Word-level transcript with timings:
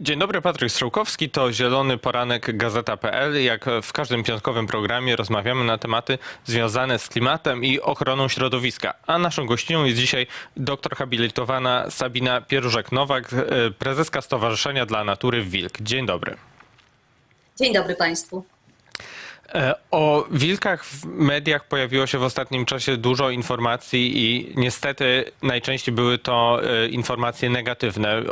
Dzień 0.00 0.18
dobry, 0.18 0.42
Patryk 0.42 0.70
Strzałkowski, 0.70 1.30
to 1.30 1.52
Zielony 1.52 1.98
Poranek 1.98 2.56
Gazeta.pl. 2.56 3.44
Jak 3.44 3.64
w 3.82 3.92
każdym 3.92 4.24
piątkowym 4.24 4.66
programie 4.66 5.16
rozmawiamy 5.16 5.64
na 5.64 5.78
tematy 5.78 6.18
związane 6.44 6.98
z 6.98 7.08
klimatem 7.08 7.64
i 7.64 7.80
ochroną 7.80 8.28
środowiska. 8.28 8.94
A 9.06 9.18
naszą 9.18 9.46
gościnią 9.46 9.84
jest 9.84 9.98
dzisiaj 9.98 10.26
doktor 10.56 10.96
habilitowana 10.96 11.90
Sabina 11.90 12.40
Pieruszek-Nowak, 12.40 13.34
e, 13.34 13.70
prezeska 13.70 14.22
Stowarzyszenia 14.22 14.86
dla 14.86 15.04
Natury 15.04 15.42
Wilk. 15.42 15.80
Dzień 15.80 16.06
dobry. 16.06 16.36
Dzień 17.60 17.74
dobry 17.74 17.94
Państwu. 17.94 18.55
E, 19.54 19.74
o 19.90 20.24
wilkach 20.30 20.84
w 20.84 21.04
mediach 21.04 21.68
pojawiło 21.68 22.06
się 22.06 22.18
w 22.18 22.22
ostatnim 22.22 22.64
czasie 22.64 22.96
dużo 22.96 23.30
informacji 23.30 24.12
i 24.24 24.52
niestety 24.56 25.24
najczęściej 25.42 25.94
były 25.94 26.18
to 26.18 26.60
e, 26.64 26.88
informacje 26.88 27.50
negatywne. 27.50 28.22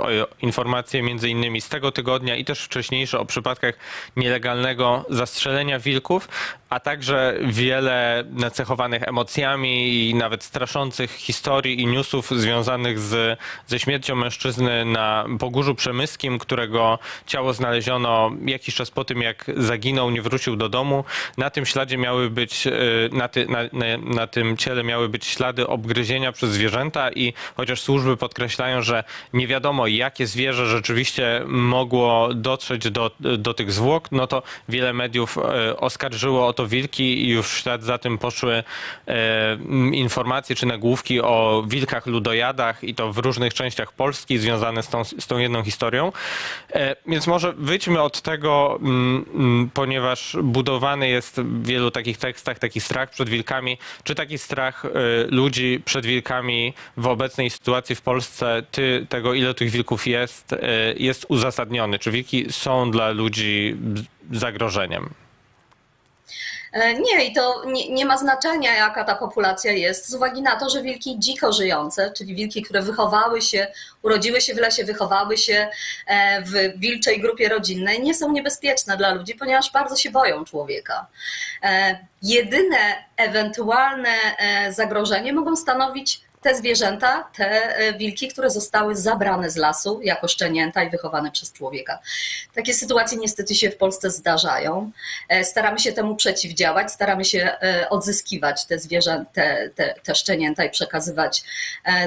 Informacje 0.42 1.02
między 1.02 1.28
innymi 1.28 1.60
z 1.60 1.68
tego 1.68 1.92
tygodnia 1.92 2.36
i 2.36 2.44
też 2.44 2.64
wcześniejsze 2.64 3.18
o 3.18 3.24
przypadkach 3.24 3.74
nielegalnego 4.16 5.04
zastrzelenia 5.10 5.78
wilków, 5.78 6.28
a 6.74 6.80
także 6.80 7.38
wiele 7.42 8.24
nacechowanych 8.30 9.02
emocjami 9.02 10.08
i 10.08 10.14
nawet 10.14 10.44
straszących 10.44 11.10
historii 11.10 11.80
i 11.80 11.86
newsów 11.86 12.30
związanych 12.30 12.98
z, 12.98 13.38
ze 13.66 13.78
śmiercią 13.78 14.16
mężczyzny 14.16 14.84
na 14.84 15.26
Pogórzu 15.38 15.74
Przemyskim, 15.74 16.38
którego 16.38 16.98
ciało 17.26 17.52
znaleziono 17.52 18.30
jakiś 18.46 18.74
czas 18.74 18.90
po 18.90 19.04
tym, 19.04 19.22
jak 19.22 19.50
zaginął, 19.56 20.10
nie 20.10 20.22
wrócił 20.22 20.56
do 20.56 20.68
domu. 20.68 21.04
Na 21.38 21.50
tym 21.50 21.66
śladzie 21.66 21.98
miały 21.98 22.30
być, 22.30 22.66
e, 22.66 22.70
na, 23.12 23.28
ty, 23.28 23.46
na, 23.46 23.58
na, 23.72 24.14
na 24.14 24.26
tym 24.26 24.56
ciele 24.56 24.84
miały 24.84 25.08
być 25.08 25.24
ślady 25.24 25.66
obgryzienia 25.66 26.32
przez 26.32 26.50
zwierzęta 26.50 27.10
i 27.10 27.32
chociaż 27.56 27.80
służby 27.80 28.16
podkreślają, 28.16 28.82
że 28.82 29.04
nie 29.32 29.46
wiadomo 29.46 29.86
jakie 29.86 30.26
zwierzę 30.26 30.66
rzeczywiście 30.66 31.42
mogło 31.46 32.34
dotrzeć 32.34 32.90
do, 32.90 33.10
do 33.20 33.54
tych 33.54 33.72
zwłok, 33.72 34.12
no 34.12 34.26
to 34.26 34.42
wiele 34.68 34.92
mediów 34.92 35.38
e, 35.38 35.76
oskarżyło 35.76 36.46
o 36.46 36.52
to 36.52 36.63
wilki 36.66 37.24
i 37.24 37.28
już 37.28 37.48
w 37.48 37.58
ślad 37.58 37.82
za 37.82 37.98
tym 37.98 38.18
poszły 38.18 38.64
e, 39.06 39.14
informacje 39.92 40.56
czy 40.56 40.66
nagłówki 40.66 41.20
o 41.20 41.64
wilkach 41.68 42.06
ludojadach 42.06 42.84
i 42.84 42.94
to 42.94 43.12
w 43.12 43.18
różnych 43.18 43.54
częściach 43.54 43.92
Polski 43.92 44.38
związane 44.38 44.82
z 44.82 44.88
tą, 44.88 45.04
z 45.04 45.26
tą 45.26 45.38
jedną 45.38 45.62
historią. 45.62 46.12
E, 46.72 46.96
więc 47.06 47.26
może 47.26 47.52
wyjdźmy 47.52 48.02
od 48.02 48.22
tego, 48.22 48.80
ponieważ 49.74 50.36
budowany 50.42 51.08
jest 51.08 51.40
w 51.40 51.66
wielu 51.66 51.90
takich 51.90 52.18
tekstach 52.18 52.58
taki 52.58 52.80
strach 52.80 53.10
przed 53.10 53.28
wilkami. 53.28 53.78
Czy 54.04 54.14
taki 54.14 54.38
strach 54.38 54.84
e, 54.84 54.88
ludzi 55.30 55.82
przed 55.84 56.06
wilkami 56.06 56.74
w 56.96 57.06
obecnej 57.06 57.50
sytuacji 57.50 57.96
w 57.96 58.02
Polsce, 58.02 58.62
ty, 58.70 59.06
tego 59.08 59.34
ile 59.34 59.54
tych 59.54 59.70
wilków 59.70 60.06
jest, 60.06 60.54
jest 60.96 61.26
uzasadniony? 61.28 61.98
Czy 61.98 62.10
wilki 62.10 62.52
są 62.52 62.90
dla 62.90 63.10
ludzi 63.10 63.76
zagrożeniem? 64.32 65.23
E, 66.74 66.94
nie, 66.94 67.24
i 67.24 67.32
to 67.32 67.62
nie, 67.66 67.88
nie, 67.88 68.06
ma 68.06 68.18
znaczenia, 68.18 68.74
jaka 68.74 69.04
ta 69.04 69.14
populacja 69.14 69.72
jest, 69.72 70.08
z 70.08 70.14
uwagi 70.14 70.42
na 70.42 70.56
to, 70.56 70.70
że 70.70 70.82
wilki 70.82 71.18
dziko 71.18 71.52
żyjące, 71.52 72.12
czyli 72.16 72.34
wilki, 72.34 72.62
które 72.62 72.82
wychowały 72.82 73.42
się, 73.42 73.66
urodziły 74.02 74.40
się 74.40 74.54
w 74.54 74.58
lesie, 74.58 74.84
wychowały 74.84 75.38
się 75.38 75.68
e, 76.06 76.42
w 76.42 76.80
wilczej 76.80 77.20
grupie 77.20 77.48
rodzinnej, 77.48 78.02
nie 78.02 78.14
są 78.14 78.32
niebezpieczne 78.32 78.96
dla 78.96 79.14
ludzi, 79.14 79.34
ponieważ 79.34 79.72
bardzo 79.72 79.96
się 79.96 80.10
boją 80.10 80.44
człowieka. 80.44 81.06
E, 81.62 81.98
jedyne 82.22 83.04
ewentualne 83.16 84.14
zagrożenie 84.70 85.32
mogą 85.32 85.56
stanowić 85.56 86.20
te 86.44 86.54
zwierzęta, 86.54 87.30
te 87.36 87.76
e, 87.76 87.98
wilki, 87.98 88.28
które 88.28 88.50
zostały 88.50 88.96
zabrane 88.96 89.50
z 89.50 89.56
lasu 89.56 90.00
jako 90.02 90.28
szczenięta 90.28 90.82
i 90.82 90.90
wychowane 90.90 91.30
przez 91.30 91.52
człowieka. 91.52 91.98
Takie 92.54 92.74
sytuacje 92.74 93.18
niestety 93.18 93.54
się 93.54 93.70
w 93.70 93.76
Polsce 93.76 94.10
zdarzają. 94.10 94.90
E, 95.28 95.44
staramy 95.44 95.78
się 95.78 95.92
temu 95.92 96.16
przeciwdziałać, 96.16 96.92
staramy 96.92 97.24
się 97.24 97.38
e, 97.62 97.88
odzyskiwać 97.90 98.66
te 98.66 98.78
zwierzęta, 98.78 99.30
te, 99.32 99.70
te, 99.74 99.94
te 100.02 100.14
szczenięta 100.14 100.64
i 100.64 100.70
przekazywać 100.70 101.44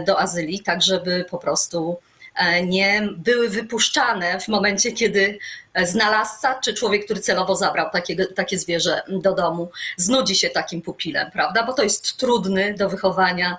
do 0.05 0.19
azyli, 0.19 0.59
tak 0.59 0.81
żeby 0.81 1.25
po 1.29 1.37
prostu 1.37 1.99
nie 2.63 3.09
były 3.17 3.49
wypuszczane 3.49 4.39
w 4.39 4.47
momencie, 4.47 4.91
kiedy 4.91 5.39
znalazca 5.83 6.59
czy 6.63 6.73
człowiek, 6.73 7.05
który 7.05 7.19
celowo 7.19 7.55
zabrał 7.55 7.89
takie, 7.89 8.25
takie 8.25 8.59
zwierzę 8.59 9.01
do 9.07 9.35
domu, 9.35 9.71
znudzi 9.97 10.35
się 10.35 10.49
takim 10.49 10.81
pupilem, 10.81 11.31
prawda? 11.31 11.63
Bo 11.63 11.73
to 11.73 11.83
jest 11.83 12.17
trudny 12.17 12.73
do 12.73 12.89
wychowania 12.89 13.57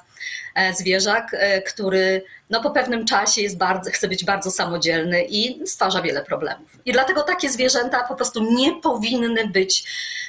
zwierzak, 0.73 1.35
e, 1.35 1.63
który 1.63 2.23
no, 2.51 2.63
po 2.63 2.71
pewnym 2.71 3.07
czasie 3.07 3.43
jest 3.43 3.59
bardzo, 3.59 3.91
chce 3.91 4.09
być 4.09 4.25
bardzo 4.25 4.51
samodzielny 4.51 5.25
i 5.25 5.67
stwarza 5.67 6.03
wiele 6.03 6.23
problemów. 6.23 6.79
I 6.85 6.93
dlatego 6.93 7.23
takie 7.23 7.51
zwierzęta 7.51 8.05
po 8.09 8.15
prostu 8.15 8.55
nie 8.55 8.81
powinny 8.81 9.49
być 9.49 9.85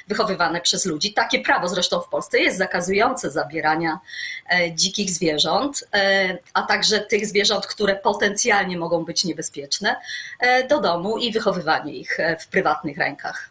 wychowywane 0.08 0.60
przez 0.60 0.86
ludzi. 0.86 1.12
Takie 1.12 1.40
prawo 1.40 1.68
zresztą 1.68 2.00
w 2.00 2.08
Polsce 2.08 2.38
jest 2.38 2.58
zakazujące 2.58 3.30
zabierania 3.30 3.98
e, 4.50 4.74
dzikich 4.74 5.10
zwierząt, 5.10 5.88
a 6.54 6.62
także 6.62 7.00
tych 7.00 7.26
zwierząt, 7.26 7.66
które 7.66 7.96
potencjalnie 7.96 8.78
mogą 8.78 9.04
być 9.04 9.24
niebezpieczne, 9.24 9.96
do 10.68 10.80
domu 10.80 11.18
i 11.18 11.32
wychowywanie 11.32 11.92
ich 11.92 12.18
w 12.40 12.48
prywatnych 12.48 12.98
rękach. 12.98 13.49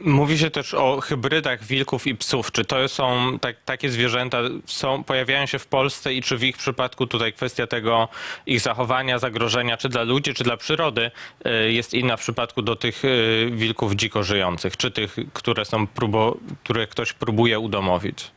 Mówi 0.00 0.38
się 0.38 0.50
też 0.50 0.74
o 0.74 1.00
hybrydach 1.00 1.64
wilków 1.64 2.06
i 2.06 2.14
psów. 2.14 2.52
Czy 2.52 2.64
to 2.64 2.88
są 2.88 3.38
tak, 3.38 3.56
takie 3.64 3.90
zwierzęta, 3.90 4.38
są, 4.66 5.04
pojawiają 5.04 5.46
się 5.46 5.58
w 5.58 5.66
Polsce 5.66 6.14
i 6.14 6.22
czy 6.22 6.36
w 6.36 6.44
ich 6.44 6.56
przypadku 6.56 7.06
tutaj 7.06 7.32
kwestia 7.32 7.66
tego 7.66 8.08
ich 8.46 8.60
zachowania, 8.60 9.18
zagrożenia, 9.18 9.76
czy 9.76 9.88
dla 9.88 10.02
ludzi, 10.02 10.34
czy 10.34 10.44
dla 10.44 10.56
przyrody 10.56 11.10
y, 11.46 11.72
jest 11.72 11.94
inna 11.94 12.16
w 12.16 12.20
przypadku 12.20 12.62
do 12.62 12.76
tych 12.76 13.04
y, 13.04 13.50
wilków 13.52 13.94
dziko 13.94 14.22
żyjących, 14.22 14.76
czy 14.76 14.90
tych, 14.90 15.16
które, 15.32 15.64
są 15.64 15.86
próbo, 15.86 16.36
które 16.64 16.86
ktoś 16.86 17.12
próbuje 17.12 17.58
udomowić? 17.58 18.30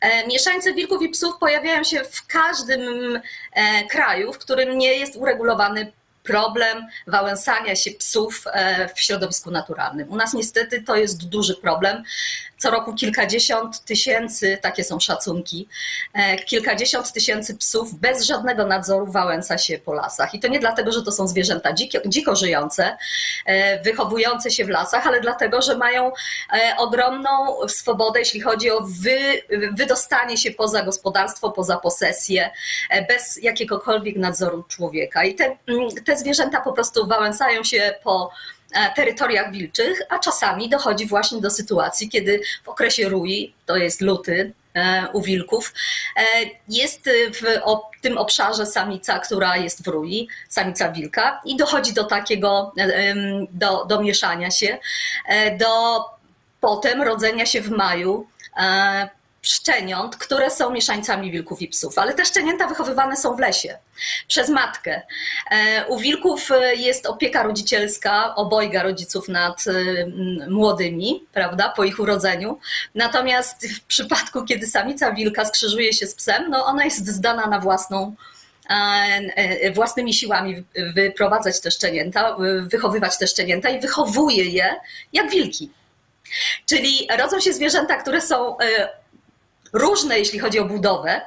E, 0.00 0.26
mieszańce 0.26 0.74
wilków 0.74 1.02
i 1.02 1.08
psów 1.08 1.38
pojawiają 1.38 1.84
się 1.84 2.04
w 2.04 2.26
każdym 2.26 3.16
e, 3.52 3.84
kraju, 3.84 4.32
w 4.32 4.38
którym 4.38 4.78
nie 4.78 4.94
jest 4.94 5.16
uregulowany 5.16 5.92
problem 6.28 6.86
wałęsania 7.06 7.76
się 7.76 7.90
psów 7.90 8.44
e, 8.46 8.88
w 8.94 9.00
środowisku 9.00 9.50
naturalnym. 9.50 10.10
U 10.10 10.16
nas 10.16 10.34
niestety 10.34 10.82
to 10.82 10.96
jest 10.96 11.28
duży 11.28 11.54
problem 11.54 12.02
co 12.58 12.70
roku 12.70 12.94
kilkadziesiąt 12.94 13.84
tysięcy, 13.84 14.58
takie 14.62 14.84
są 14.84 15.00
szacunki, 15.00 15.68
e, 16.14 16.38
kilkadziesiąt 16.38 17.12
tysięcy 17.12 17.56
psów 17.56 17.94
bez 17.94 18.22
żadnego 18.22 18.66
nadzoru 18.66 19.06
wałęsa 19.06 19.58
się 19.58 19.78
po 19.78 19.92
lasach. 19.92 20.34
I 20.34 20.40
to 20.40 20.48
nie 20.48 20.60
dlatego, 20.60 20.92
że 20.92 21.02
to 21.02 21.12
są 21.12 21.28
zwierzęta 21.28 21.72
dziko, 21.72 21.98
dziko 22.06 22.36
żyjące, 22.36 22.96
e, 23.46 23.82
wychowujące 23.82 24.50
się 24.50 24.64
w 24.64 24.68
lasach, 24.68 25.06
ale 25.06 25.20
dlatego, 25.20 25.62
że 25.62 25.78
mają 25.78 26.12
ogromną 26.78 27.28
swobodę, 27.68 28.18
jeśli 28.18 28.40
chodzi 28.40 28.70
o 28.70 28.80
wy, 28.80 29.42
wydostanie 29.72 30.36
się 30.36 30.50
poza 30.50 30.82
gospodarstwo, 30.82 31.50
poza 31.50 31.76
posesję, 31.76 32.50
bez 33.08 33.42
jakiegokolwiek 33.42 34.16
nadzoru 34.16 34.62
człowieka. 34.62 35.24
I 35.24 35.34
te, 35.34 35.56
mm, 35.68 35.90
te 36.06 36.16
zwierzęta 36.18 36.60
po 36.60 36.72
prostu 36.72 37.06
wałęsają 37.06 37.64
się 37.64 37.94
po 38.04 38.30
E, 38.72 38.94
terytoriach 38.94 39.52
wilczych, 39.52 40.02
a 40.08 40.18
czasami 40.18 40.68
dochodzi 40.68 41.06
właśnie 41.06 41.40
do 41.40 41.50
sytuacji, 41.50 42.08
kiedy 42.08 42.40
w 42.64 42.68
okresie 42.68 43.08
rui, 43.08 43.54
to 43.66 43.76
jest 43.76 44.00
luty, 44.00 44.52
e, 44.74 45.08
u 45.12 45.22
wilków. 45.22 45.74
E, 46.16 46.22
jest 46.68 47.10
w 47.32 47.60
tym 48.00 48.18
obszarze 48.18 48.66
samica, 48.66 49.18
która 49.18 49.56
jest 49.56 49.84
w 49.84 49.88
rui, 49.88 50.28
samica 50.48 50.92
wilka 50.92 51.40
i 51.44 51.56
dochodzi 51.56 51.92
do 51.92 52.04
takiego, 52.04 52.72
do, 53.50 53.84
do 53.84 54.02
mieszania 54.02 54.50
się, 54.50 54.78
do 55.58 56.04
potem 56.60 57.02
rodzenia 57.02 57.46
się 57.46 57.60
w 57.60 57.70
maju 57.70 58.26
szczeniąt, 59.42 60.16
które 60.16 60.50
są 60.50 60.70
mieszańcami 60.70 61.30
wilków 61.30 61.62
i 61.62 61.68
psów, 61.68 61.98
ale 61.98 62.14
te 62.14 62.24
szczenięta 62.24 62.66
wychowywane 62.66 63.16
są 63.16 63.36
w 63.36 63.38
lesie 63.38 63.78
przez 64.28 64.48
matkę. 64.48 65.02
E, 65.50 65.86
u 65.86 65.98
wilków 65.98 66.50
e, 66.50 66.74
jest 66.74 67.06
opieka 67.06 67.42
rodzicielska, 67.42 68.34
obojga 68.34 68.82
rodziców 68.82 69.28
nad 69.28 69.64
e, 69.66 69.72
młodymi, 70.50 71.26
prawda, 71.32 71.68
po 71.68 71.84
ich 71.84 72.00
urodzeniu. 72.00 72.58
Natomiast 72.94 73.68
w 73.68 73.84
przypadku, 73.84 74.44
kiedy 74.44 74.66
samica 74.66 75.12
wilka 75.12 75.44
skrzyżuje 75.44 75.92
się 75.92 76.06
z 76.06 76.14
psem, 76.14 76.50
no 76.50 76.64
ona 76.64 76.84
jest 76.84 77.08
zdana 77.08 77.46
na 77.46 77.60
własną 77.60 78.14
własnymi 79.74 80.14
siłami 80.14 80.64
wyprowadzać 80.94 81.60
te 81.60 81.70
szczenięta, 81.70 82.36
wychowywać 82.62 83.18
te 83.18 83.26
szczenięta 83.26 83.68
i 83.68 83.80
wychowuje 83.80 84.44
je 84.44 84.76
jak 85.12 85.30
wilki. 85.30 85.70
Czyli 86.66 87.08
rodzą 87.18 87.40
się 87.40 87.52
zwierzęta, 87.52 87.96
które 87.96 88.20
są 88.20 88.56
różne, 89.72 90.18
jeśli 90.18 90.38
chodzi 90.38 90.58
o 90.58 90.64
budowę 90.64 91.20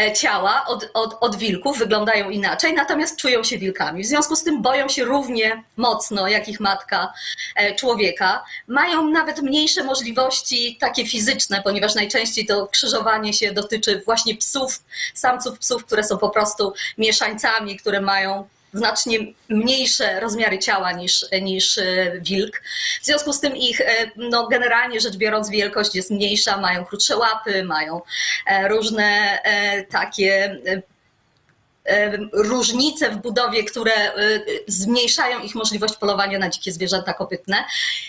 e, 0.00 0.12
ciała 0.12 0.64
od, 0.66 0.90
od, 0.94 1.16
od 1.20 1.36
wilków, 1.36 1.78
wyglądają 1.78 2.30
inaczej, 2.30 2.74
natomiast 2.74 3.16
czują 3.16 3.44
się 3.44 3.58
wilkami. 3.58 4.02
W 4.02 4.06
związku 4.06 4.36
z 4.36 4.42
tym 4.42 4.62
boją 4.62 4.88
się 4.88 5.04
równie 5.04 5.64
mocno, 5.76 6.28
jak 6.28 6.48
ich 6.48 6.60
matka 6.60 7.12
e, 7.56 7.74
człowieka. 7.74 8.44
Mają 8.68 9.08
nawet 9.08 9.42
mniejsze 9.42 9.84
możliwości 9.84 10.76
takie 10.80 11.06
fizyczne, 11.06 11.62
ponieważ 11.64 11.94
najczęściej 11.94 12.46
to 12.46 12.66
krzyżowanie 12.66 13.32
się 13.32 13.52
dotyczy 13.52 14.02
właśnie 14.04 14.36
psów, 14.36 14.82
samców 15.14 15.58
psów, 15.58 15.84
które 15.84 16.04
są 16.04 16.18
po 16.18 16.30
prostu 16.30 16.72
mieszańcami, 16.98 17.76
które 17.76 18.00
mają 18.00 18.48
znacznie 18.74 19.18
mniejsze 19.48 20.20
rozmiary 20.20 20.58
ciała 20.58 20.92
niż, 20.92 21.26
niż 21.42 21.80
wilk. 22.20 22.62
W 23.02 23.04
związku 23.04 23.32
z 23.32 23.40
tym 23.40 23.56
ich, 23.56 23.80
no 24.16 24.48
generalnie 24.48 25.00
rzecz 25.00 25.16
biorąc, 25.16 25.50
wielkość 25.50 25.94
jest 25.94 26.10
mniejsza, 26.10 26.56
mają 26.56 26.84
krótsze 26.84 27.16
łapy, 27.16 27.64
mają 27.64 28.00
różne 28.68 29.38
takie 29.90 30.60
różnice 32.32 33.10
w 33.10 33.16
budowie, 33.16 33.64
które 33.64 33.92
e, 33.92 34.14
zmniejszają 34.66 35.40
ich 35.40 35.54
możliwość 35.54 35.96
polowania 35.96 36.38
na 36.38 36.48
dzikie 36.48 36.72
zwierzęta 36.72 37.14
kopytne. 37.14 37.64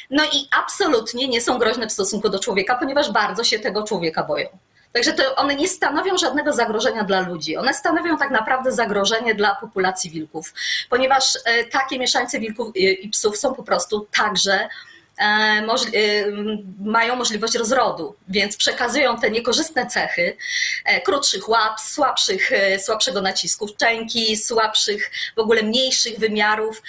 No 0.09 0.23
i 0.23 0.47
absolutnie 0.63 1.27
nie 1.27 1.41
są 1.41 1.57
groźne 1.57 1.87
w 1.87 1.91
stosunku 1.91 2.29
do 2.29 2.39
człowieka, 2.39 2.75
ponieważ 2.75 3.11
bardzo 3.11 3.43
się 3.43 3.59
tego 3.59 3.83
człowieka 3.83 4.23
boją. 4.23 4.47
Także 4.95 5.13
to 5.13 5.35
one 5.35 5.55
nie 5.55 5.67
stanowią 5.67 6.17
żadnego 6.17 6.53
zagrożenia 6.53 7.03
dla 7.03 7.19
ludzi. 7.19 7.57
One 7.57 7.73
stanowią 7.73 8.17
tak 8.17 8.31
naprawdę 8.31 8.71
zagrożenie 8.71 9.35
dla 9.35 9.55
populacji 9.55 10.11
wilków, 10.11 10.53
ponieważ 10.89 11.37
e, 11.45 11.63
takie 11.63 11.99
mieszańce 11.99 12.39
wilków 12.39 12.75
i 12.75 13.09
psów 13.09 13.37
są 13.37 13.53
po 13.53 13.63
prostu 13.63 14.07
także 14.17 14.59
E, 14.59 14.59
e, 14.59 14.94
mają 16.79 17.15
możliwość 17.15 17.55
rozrodu, 17.55 18.15
więc 18.27 18.57
przekazują 18.57 19.17
te 19.17 19.31
niekorzystne 19.31 19.87
cechy 19.87 20.37
e, 20.85 21.01
krótszych 21.01 21.49
łap, 21.49 21.79
słabszych, 21.79 22.51
słabszego 22.79 23.21
nacisku 23.21 23.67
szczęki, 23.67 24.37
słabszych, 24.37 25.11
w 25.35 25.39
ogóle 25.39 25.63
mniejszych 25.63 26.19
wymiarów, 26.19 26.83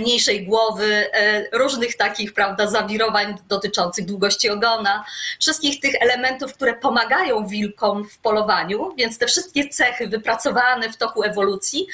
mniejszej 0.00 0.46
głowy, 0.46 1.10
różnych 1.52 1.96
takich, 1.96 2.34
prawda, 2.34 2.66
zawirowań 2.66 3.34
dotyczących 3.48 4.04
długości 4.04 4.50
ogona, 4.50 5.04
wszystkich 5.40 5.80
tych 5.80 5.94
elementów, 6.00 6.54
które 6.54 6.74
pomagają 6.74 7.46
wilkom 7.46 8.08
w 8.08 8.18
polowaniu, 8.18 8.94
więc 8.98 9.18
te 9.18 9.26
wszystkie 9.26 9.68
cechy 9.68 10.08
wypracowane 10.08 10.92
w 10.92 10.96
toku 10.96 11.22
ewolucji 11.22 11.86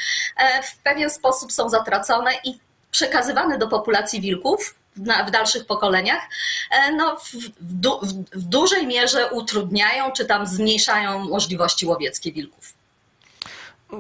w 0.65 0.83
pewien 0.83 1.11
sposób 1.11 1.53
są 1.53 1.69
zatracone 1.69 2.31
i 2.45 2.59
przekazywane 2.91 3.59
do 3.59 3.69
populacji 3.69 4.21
wilków 4.21 4.75
w 4.97 5.31
dalszych 5.31 5.67
pokoleniach, 5.67 6.23
e, 6.71 6.93
no, 6.93 7.17
w, 7.17 7.35
du, 7.61 8.01
w 8.33 8.43
dużej 8.43 8.87
mierze 8.87 9.31
utrudniają 9.31 10.13
czy 10.13 10.25
tam 10.25 10.47
zmniejszają 10.47 11.29
możliwości 11.29 11.87
łowieckie 11.87 12.33
wilków. 12.33 12.82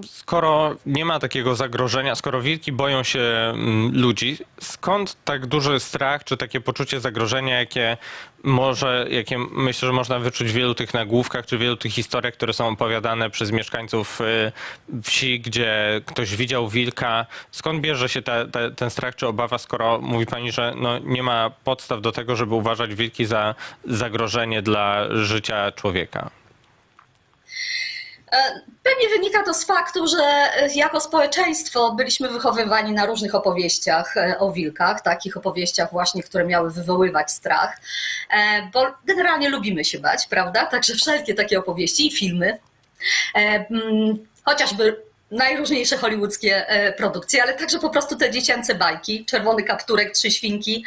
Skoro 0.07 0.77
nie 0.87 1.05
ma 1.05 1.19
takiego 1.19 1.55
zagrożenia, 1.55 2.15
skoro 2.15 2.43
wilki 2.43 2.73
boją 2.73 3.03
się 3.03 3.21
mm, 3.21 4.01
ludzi, 4.01 4.39
skąd 4.61 5.17
tak 5.25 5.47
duży 5.47 5.81
strach, 5.81 6.25
czy 6.25 6.37
takie 6.37 6.61
poczucie 6.61 7.01
zagrożenia, 7.01 7.59
jakie 7.59 7.97
może, 8.43 9.07
jakie 9.11 9.39
myślę, 9.39 9.87
że 9.87 9.93
można 9.93 10.19
wyczuć 10.19 10.49
w 10.49 10.55
wielu 10.55 10.75
tych 10.75 10.95
nagłówkach, 10.95 11.47
czy 11.47 11.59
wielu 11.59 11.77
tych 11.77 11.93
historiach, 11.93 12.35
które 12.35 12.53
są 12.53 12.69
opowiadane 12.69 13.31
przez 13.31 13.51
mieszkańców 13.51 14.21
y, 14.21 14.53
wsi, 15.03 15.41
gdzie 15.41 16.01
ktoś 16.07 16.37
widział 16.37 16.69
wilka. 16.69 17.27
Skąd 17.51 17.81
bierze 17.81 18.09
się 18.09 18.23
ten 18.77 18.91
strach 18.91 19.17
czy 19.17 19.27
obawa, 19.27 19.59
skoro 19.59 19.99
mówi 19.99 20.27
pani, 20.27 20.53
że 20.53 20.75
no, 20.77 20.99
nie 20.99 21.23
ma 21.23 21.51
podstaw 21.65 22.01
do 22.01 22.13
tego, 22.13 22.37
żeby 22.37 22.55
uważać 22.55 22.95
wilki 22.95 23.25
za 23.25 23.55
zagrożenie 23.85 24.63
dla 24.63 25.07
życia 25.11 25.73
człowieka? 25.73 26.42
E, 28.33 28.61
pewnie 28.83 29.09
wynika 29.09 29.43
to 29.43 29.55
z 29.55 29.65
faktu, 29.65 30.07
że 30.07 30.23
e, 30.23 30.69
jako 30.75 31.01
społeczeństwo 31.01 31.95
byliśmy 31.95 32.29
wychowywani 32.29 32.93
na 32.93 33.07
różnych 33.07 33.35
opowieściach 33.35 34.17
e, 34.17 34.39
o 34.39 34.53
wilkach, 34.53 35.01
takich 35.01 35.37
opowieściach 35.37 35.91
właśnie, 35.93 36.23
które 36.23 36.45
miały 36.45 36.71
wywoływać 36.71 37.31
strach, 37.31 37.81
bo 38.73 38.87
generalnie 39.05 39.49
lubimy 39.49 39.85
się 39.85 39.99
bać, 39.99 40.27
prawda? 40.27 40.67
Także 40.67 40.95
wszelkie 40.95 41.35
takie 41.35 41.59
opowieści 41.59 42.07
i 42.07 42.11
filmy. 42.11 42.59
Chociażby 44.45 45.03
najróżniejsze 45.33 45.97
hollywoodzkie 45.97 46.69
e, 46.69 46.93
produkcje, 46.93 47.43
ale 47.43 47.55
także 47.55 47.79
po 47.79 47.91
prostu 47.91 48.17
te 48.17 48.31
dziecięce 48.31 48.75
bajki, 48.75 49.25
Czerwony 49.25 49.63
Kapturek, 49.63 50.13
Trzy 50.13 50.31
Świnki 50.31 50.85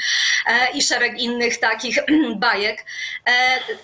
e, 0.47 0.71
i 0.71 0.81
szereg 0.81 1.19
innych 1.19 1.59
takich 1.59 1.99
bajek, 2.37 2.85
e, 3.25 3.31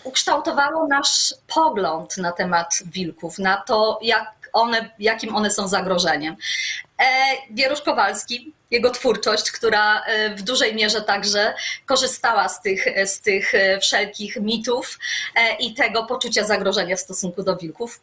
ukształtowało 0.04 0.88
nasz 0.88 1.34
pogląd 1.48 2.18
na 2.18 2.32
temat 2.32 2.80
wilków, 2.86 3.40
na 3.40 3.58
to, 3.58 4.00
jak 4.02 4.50
one, 4.54 4.90
jakim 5.00 5.36
one 5.36 5.52
są 5.52 5.68
zagrożeniem. 5.68 6.36
Wierusz 7.52 7.82
Kowalski, 7.82 8.54
jego 8.72 8.90
twórczość, 8.90 9.52
która 9.52 10.04
w 10.36 10.42
dużej 10.42 10.76
mierze 10.76 11.02
także 11.02 11.54
korzystała 11.86 12.50
z 12.50 12.62
tych, 12.62 12.86
z 13.06 13.22
tych 13.22 13.52
wszelkich 13.82 14.36
mitów 14.36 15.00
i 15.60 15.74
tego 15.74 16.04
poczucia 16.04 16.44
zagrożenia 16.44 16.96
w 16.96 17.00
stosunku 17.00 17.44
do 17.44 17.58
wilków 17.58 18.00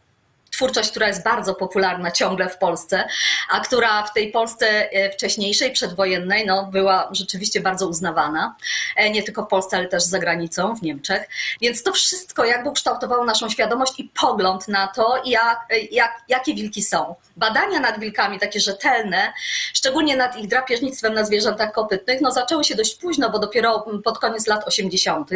twórczość, 0.58 0.90
która 0.90 1.08
jest 1.08 1.24
bardzo 1.24 1.54
popularna 1.54 2.10
ciągle 2.10 2.48
w 2.48 2.58
Polsce, 2.58 3.08
a 3.50 3.60
która 3.60 4.02
w 4.02 4.12
tej 4.12 4.32
Polsce 4.32 4.66
e, 4.92 5.10
wcześniejszej, 5.10 5.72
przedwojennej, 5.72 6.46
no, 6.46 6.66
była 6.72 7.08
rzeczywiście 7.12 7.60
bardzo 7.60 7.88
uznawana. 7.88 8.56
E, 8.96 9.10
nie 9.10 9.22
tylko 9.22 9.42
w 9.42 9.46
Polsce, 9.46 9.76
ale 9.76 9.88
też 9.88 10.02
za 10.02 10.18
granicą, 10.18 10.76
w 10.76 10.82
Niemczech. 10.82 11.28
Więc 11.60 11.82
to 11.82 11.92
wszystko 11.92 12.44
jakby 12.44 12.72
kształtowało 12.72 13.24
naszą 13.24 13.48
świadomość 13.48 14.00
i 14.00 14.10
pogląd 14.20 14.68
na 14.68 14.86
to, 14.86 15.22
jak, 15.24 15.58
jak, 15.90 16.22
jakie 16.28 16.54
wilki 16.54 16.82
są. 16.82 17.14
Badania 17.36 17.80
nad 17.80 18.00
wilkami, 18.00 18.38
takie 18.38 18.60
rzetelne, 18.60 19.32
szczególnie 19.74 20.16
nad 20.16 20.36
ich 20.36 20.48
drapieżnictwem 20.48 21.14
na 21.14 21.24
zwierzętach 21.24 21.72
kopytnych, 21.72 22.20
no, 22.20 22.32
zaczęły 22.32 22.64
się 22.64 22.74
dość 22.74 22.94
późno, 22.94 23.30
bo 23.30 23.38
dopiero 23.38 23.86
pod 24.04 24.18
koniec 24.18 24.46
lat 24.46 24.66
80. 24.66 25.30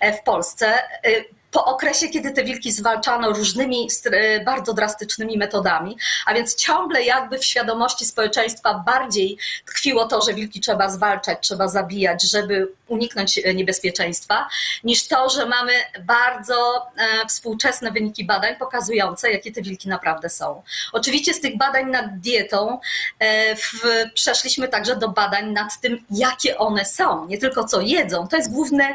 E, 0.00 0.12
w 0.12 0.22
Polsce 0.22 0.74
po 1.50 1.64
okresie, 1.64 2.08
kiedy 2.08 2.30
te 2.30 2.44
wilki 2.44 2.72
zwalczano 2.72 3.32
różnymi 3.32 3.88
bardzo 4.44 4.74
drastycznymi 4.74 5.38
metodami, 5.38 5.96
a 6.26 6.34
więc 6.34 6.54
ciągle 6.54 7.02
jakby 7.02 7.38
w 7.38 7.44
świadomości 7.44 8.04
społeczeństwa 8.04 8.74
bardziej 8.74 9.38
tkwiło 9.66 10.06
to, 10.06 10.20
że 10.20 10.34
wilki 10.34 10.60
trzeba 10.60 10.90
zwalczać, 10.90 11.38
trzeba 11.40 11.68
zabijać, 11.68 12.22
żeby 12.22 12.72
uniknąć 12.88 13.38
e, 13.38 13.54
niebezpieczeństwa, 13.54 14.48
niż 14.84 15.08
to, 15.08 15.28
że 15.28 15.46
mamy 15.46 15.72
bardzo 16.04 16.86
e, 16.96 17.26
współczesne 17.26 17.92
wyniki 17.92 18.24
badań 18.24 18.56
pokazujące, 18.56 19.30
jakie 19.30 19.52
te 19.52 19.62
wilki 19.62 19.88
naprawdę 19.88 20.28
są. 20.28 20.62
Oczywiście 20.92 21.34
z 21.34 21.40
tych 21.40 21.56
badań 21.56 21.90
nad 21.90 22.18
dietą 22.20 22.78
e, 23.18 23.56
w, 23.56 23.82
przeszliśmy 24.14 24.68
także 24.68 24.96
do 24.96 25.08
badań 25.08 25.52
nad 25.52 25.80
tym, 25.80 26.04
jakie 26.10 26.58
one 26.58 26.84
są, 26.84 27.26
nie 27.26 27.38
tylko 27.38 27.64
co 27.64 27.80
jedzą. 27.80 28.28
To 28.28 28.36
jest 28.36 28.52
główne 28.52 28.94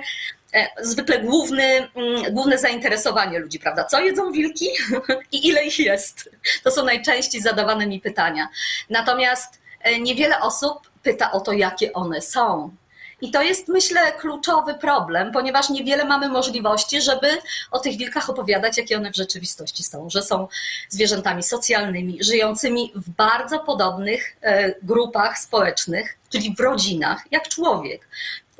zwykle 0.81 1.19
główny, 1.19 1.63
mm, 1.95 2.33
główne 2.33 2.57
zainteresowanie 2.57 3.39
ludzi, 3.39 3.59
prawda? 3.59 3.83
Co 3.83 3.99
jedzą 3.99 4.31
wilki 4.31 4.67
i 5.31 5.47
ile 5.47 5.65
ich 5.65 5.79
jest? 5.79 6.29
To 6.63 6.71
są 6.71 6.85
najczęściej 6.85 7.41
zadawane 7.41 7.87
mi 7.87 7.99
pytania. 7.99 8.47
Natomiast 8.89 9.59
e, 9.81 9.99
niewiele 9.99 10.39
osób 10.39 10.77
pyta 11.03 11.31
o 11.31 11.39
to, 11.39 11.51
jakie 11.51 11.93
one 11.93 12.21
są. 12.21 12.71
I 13.21 13.31
to 13.31 13.41
jest, 13.41 13.67
myślę, 13.67 14.11
kluczowy 14.11 14.73
problem, 14.73 15.31
ponieważ 15.31 15.69
niewiele 15.69 16.05
mamy 16.05 16.29
możliwości, 16.29 17.01
żeby 17.01 17.27
o 17.71 17.79
tych 17.79 17.97
wilkach 17.97 18.29
opowiadać, 18.29 18.77
jakie 18.77 18.97
one 18.97 19.11
w 19.11 19.15
rzeczywistości 19.15 19.83
są, 19.83 20.09
że 20.09 20.23
są 20.23 20.47
zwierzętami 20.89 21.43
socjalnymi, 21.43 22.23
żyjącymi 22.23 22.91
w 22.95 23.09
bardzo 23.09 23.59
podobnych 23.59 24.37
e, 24.41 24.73
grupach 24.83 25.37
społecznych, 25.37 26.17
czyli 26.29 26.55
w 26.57 26.59
rodzinach, 26.59 27.23
jak 27.31 27.47
człowiek. 27.47 28.07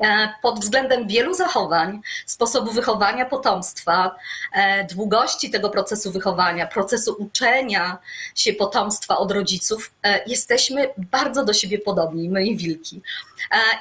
E, 0.02 0.34
pod 0.42 0.60
względem 0.60 1.08
wielu 1.08 1.34
zachowań, 1.34 2.02
sposobu 2.26 2.72
wychowania 2.72 3.26
potomstwa, 3.26 4.16
e, 4.54 4.84
długości 4.84 5.50
tego 5.50 5.70
procesu 5.70 6.12
wychowania, 6.12 6.68
procesu 6.68 7.16
uczenia 7.20 7.98
się 8.36 8.54
potomstwa 8.54 9.18
od 9.18 9.32
rodziców, 9.32 9.92
e, 10.04 10.24
jesteśmy 10.28 10.90
bardzo 10.98 11.46
do 11.46 11.54
siebie 11.54 11.80
podobni, 11.80 12.30
my 12.30 12.46
i 12.46 12.58
wilki. 12.58 13.02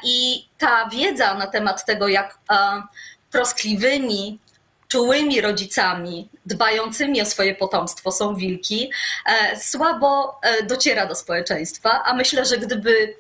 I 0.05 0.49
ta 0.59 0.89
wiedza 0.89 1.35
na 1.35 1.47
temat 1.47 1.85
tego, 1.85 2.09
jak 2.09 2.39
troskliwymi, 3.31 4.39
czułymi 4.89 5.41
rodzicami, 5.41 6.29
dbającymi 6.47 7.23
o 7.23 7.25
swoje 7.25 7.55
potomstwo 7.55 8.13
są 8.13 8.35
wilki, 8.35 8.93
słabo 9.61 10.41
dociera 10.69 11.07
do 11.07 11.15
społeczeństwa, 11.15 12.03
a 12.05 12.15
myślę, 12.15 12.45
że 12.45 12.59
gdyby 12.59 13.15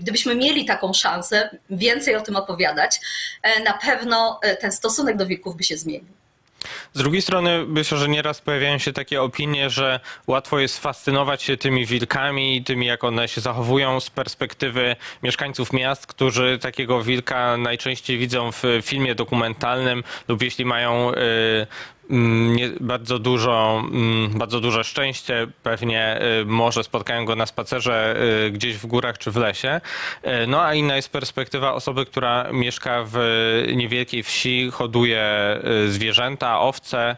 gdybyśmy 0.00 0.34
mieli 0.34 0.64
taką 0.64 0.92
szansę 0.92 1.58
więcej 1.70 2.16
o 2.16 2.20
tym 2.20 2.36
opowiadać, 2.36 3.00
e, 3.42 3.62
na 3.62 3.72
pewno 3.72 4.38
e, 4.42 4.56
ten 4.56 4.72
stosunek 4.72 5.16
do 5.16 5.26
wilków 5.26 5.56
by 5.56 5.64
się 5.64 5.76
zmienił. 5.76 6.14
Z 6.92 6.98
drugiej 6.98 7.22
strony 7.22 7.64
myślę, 7.66 7.98
że 7.98 8.08
nieraz 8.08 8.40
pojawiają 8.40 8.78
się 8.78 8.92
takie 8.92 9.22
opinie, 9.22 9.70
że 9.70 10.00
łatwo 10.26 10.58
jest 10.58 10.78
fascynować 10.78 11.42
się 11.42 11.56
tymi 11.56 11.86
wilkami 11.86 12.56
i 12.56 12.64
tymi, 12.64 12.86
jak 12.86 13.04
one 13.04 13.28
się 13.28 13.40
zachowują 13.40 14.00
z 14.00 14.10
perspektywy 14.10 14.96
mieszkańców 15.22 15.72
miast, 15.72 16.06
którzy 16.06 16.58
takiego 16.58 17.02
wilka 17.02 17.56
najczęściej 17.56 18.18
widzą 18.18 18.52
w 18.52 18.62
filmie 18.82 19.14
dokumentalnym 19.14 20.04
lub 20.28 20.42
jeśli 20.42 20.64
mają 20.64 21.12
y, 21.12 21.16
nie, 22.10 22.70
bardzo, 22.80 23.18
dużo, 23.18 23.82
mm, 23.92 24.38
bardzo 24.38 24.60
duże 24.60 24.84
szczęście. 24.84 25.46
Pewnie 25.62 26.20
y, 26.42 26.44
może 26.44 26.84
spotkają 26.84 27.24
go 27.24 27.36
na 27.36 27.46
spacerze 27.46 28.16
y, 28.46 28.50
gdzieś 28.50 28.76
w 28.76 28.86
górach 28.86 29.18
czy 29.18 29.30
w 29.30 29.36
lesie. 29.36 29.80
Y, 30.24 30.46
no 30.46 30.62
a 30.62 30.74
inna 30.74 30.96
jest 30.96 31.08
perspektywa 31.08 31.72
osoby, 31.72 32.06
która 32.06 32.52
mieszka 32.52 33.04
w 33.06 33.18
niewielkiej 33.74 34.22
wsi, 34.22 34.70
hoduje 34.70 35.24
zwierzęta, 35.88 36.60
owce. 36.60 37.16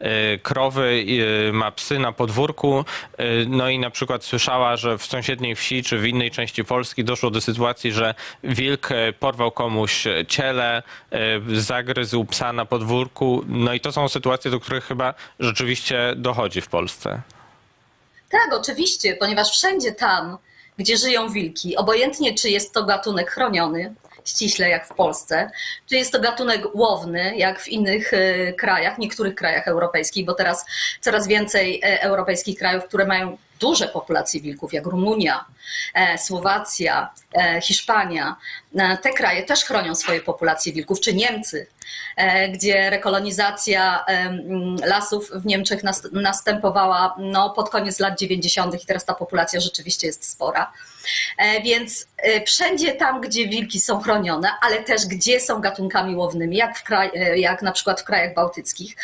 Y, 0.00 0.38
krowy, 0.38 1.04
y, 1.48 1.52
ma 1.52 1.70
psy 1.70 1.98
na 1.98 2.12
podwórku, 2.12 2.84
y, 3.20 3.46
no 3.48 3.68
i 3.68 3.78
na 3.78 3.90
przykład 3.90 4.24
słyszała, 4.24 4.76
że 4.76 4.98
w 4.98 5.06
sąsiedniej 5.06 5.54
wsi 5.54 5.82
czy 5.82 5.98
w 5.98 6.06
innej 6.06 6.30
części 6.30 6.64
Polski 6.64 7.04
doszło 7.04 7.30
do 7.30 7.40
sytuacji, 7.40 7.92
że 7.92 8.14
wilk 8.44 8.88
porwał 9.20 9.50
komuś 9.50 10.04
ciele, 10.28 10.82
zagryzł 11.54 12.24
psa 12.24 12.52
na 12.52 12.64
podwórku, 12.64 13.44
no 13.48 13.74
i 13.74 13.80
to 13.80 13.92
są 13.92 14.08
sytuacje, 14.08 14.50
do 14.50 14.60
których 14.60 14.84
chyba 14.84 15.14
rzeczywiście 15.40 16.12
dochodzi 16.16 16.60
w 16.60 16.68
Polsce. 16.68 17.22
Tak, 18.30 18.60
oczywiście, 18.60 19.16
ponieważ 19.16 19.50
wszędzie 19.50 19.92
tam, 19.92 20.38
gdzie 20.78 20.96
żyją 20.96 21.28
wilki, 21.28 21.76
obojętnie 21.76 22.34
czy 22.34 22.50
jest 22.50 22.74
to 22.74 22.84
gatunek 22.84 23.30
chroniony, 23.30 23.94
ściśle 24.28 24.68
jak 24.68 24.86
w 24.86 24.94
Polsce, 24.94 25.50
czy 25.88 25.96
jest 25.96 26.12
to 26.12 26.20
gatunek 26.20 26.74
łowny, 26.74 27.36
jak 27.36 27.60
w 27.60 27.68
innych 27.68 28.12
e, 28.14 28.52
krajach, 28.52 28.98
niektórych 28.98 29.34
krajach 29.34 29.68
europejskich, 29.68 30.26
bo 30.26 30.34
teraz 30.34 30.66
coraz 31.00 31.26
więcej 31.26 31.80
e, 31.84 32.02
europejskich 32.02 32.58
krajów, 32.58 32.84
które 32.84 33.06
mają 33.06 33.38
duże 33.60 33.88
populacje 33.88 34.40
wilków, 34.40 34.72
jak 34.72 34.86
Rumunia, 34.86 35.44
e, 35.94 36.18
Słowacja, 36.18 37.10
Hiszpania, 37.62 38.36
te 39.02 39.12
kraje 39.12 39.42
też 39.42 39.64
chronią 39.64 39.94
swoje 39.94 40.20
populacje 40.20 40.72
wilków, 40.72 41.00
czy 41.00 41.14
Niemcy, 41.14 41.66
gdzie 42.52 42.90
rekolonizacja 42.90 44.04
lasów 44.84 45.30
w 45.34 45.46
Niemczech 45.46 45.80
następowała 46.12 47.14
no, 47.18 47.50
pod 47.50 47.70
koniec 47.70 47.98
lat 47.98 48.18
90. 48.18 48.82
i 48.82 48.86
teraz 48.86 49.04
ta 49.04 49.14
populacja 49.14 49.60
rzeczywiście 49.60 50.06
jest 50.06 50.30
spora. 50.30 50.72
E, 51.38 51.62
więc 51.62 52.06
e, 52.16 52.44
wszędzie 52.44 52.92
tam, 52.92 53.20
gdzie 53.20 53.48
wilki 53.48 53.80
są 53.80 54.00
chronione, 54.00 54.48
ale 54.60 54.82
też 54.82 55.06
gdzie 55.06 55.40
są 55.40 55.60
gatunkami 55.60 56.16
łownymi, 56.16 56.56
jak, 56.56 56.78
w 56.78 56.82
kraj, 56.82 57.10
e, 57.14 57.38
jak 57.38 57.62
na 57.62 57.72
przykład 57.72 58.00
w 58.00 58.04
krajach 58.04 58.34
bałtyckich, 58.34 58.96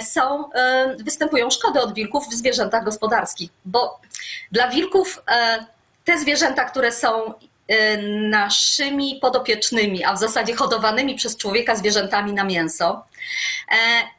są, 0.00 0.44
występują 0.98 1.50
szkody 1.50 1.80
od 1.80 1.94
wilków 1.94 2.28
w 2.28 2.34
zwierzętach 2.34 2.84
gospodarskich, 2.84 3.50
bo 3.64 4.00
dla 4.52 4.68
wilków 4.68 5.22
te 6.04 6.18
zwierzęta, 6.18 6.64
które 6.64 6.92
są 6.92 7.34
naszymi 8.08 9.18
podopiecznymi, 9.22 10.04
a 10.04 10.12
w 10.12 10.18
zasadzie 10.18 10.54
hodowanymi 10.54 11.14
przez 11.14 11.36
człowieka 11.36 11.76
zwierzętami 11.76 12.32
na 12.32 12.44
mięso, 12.44 13.04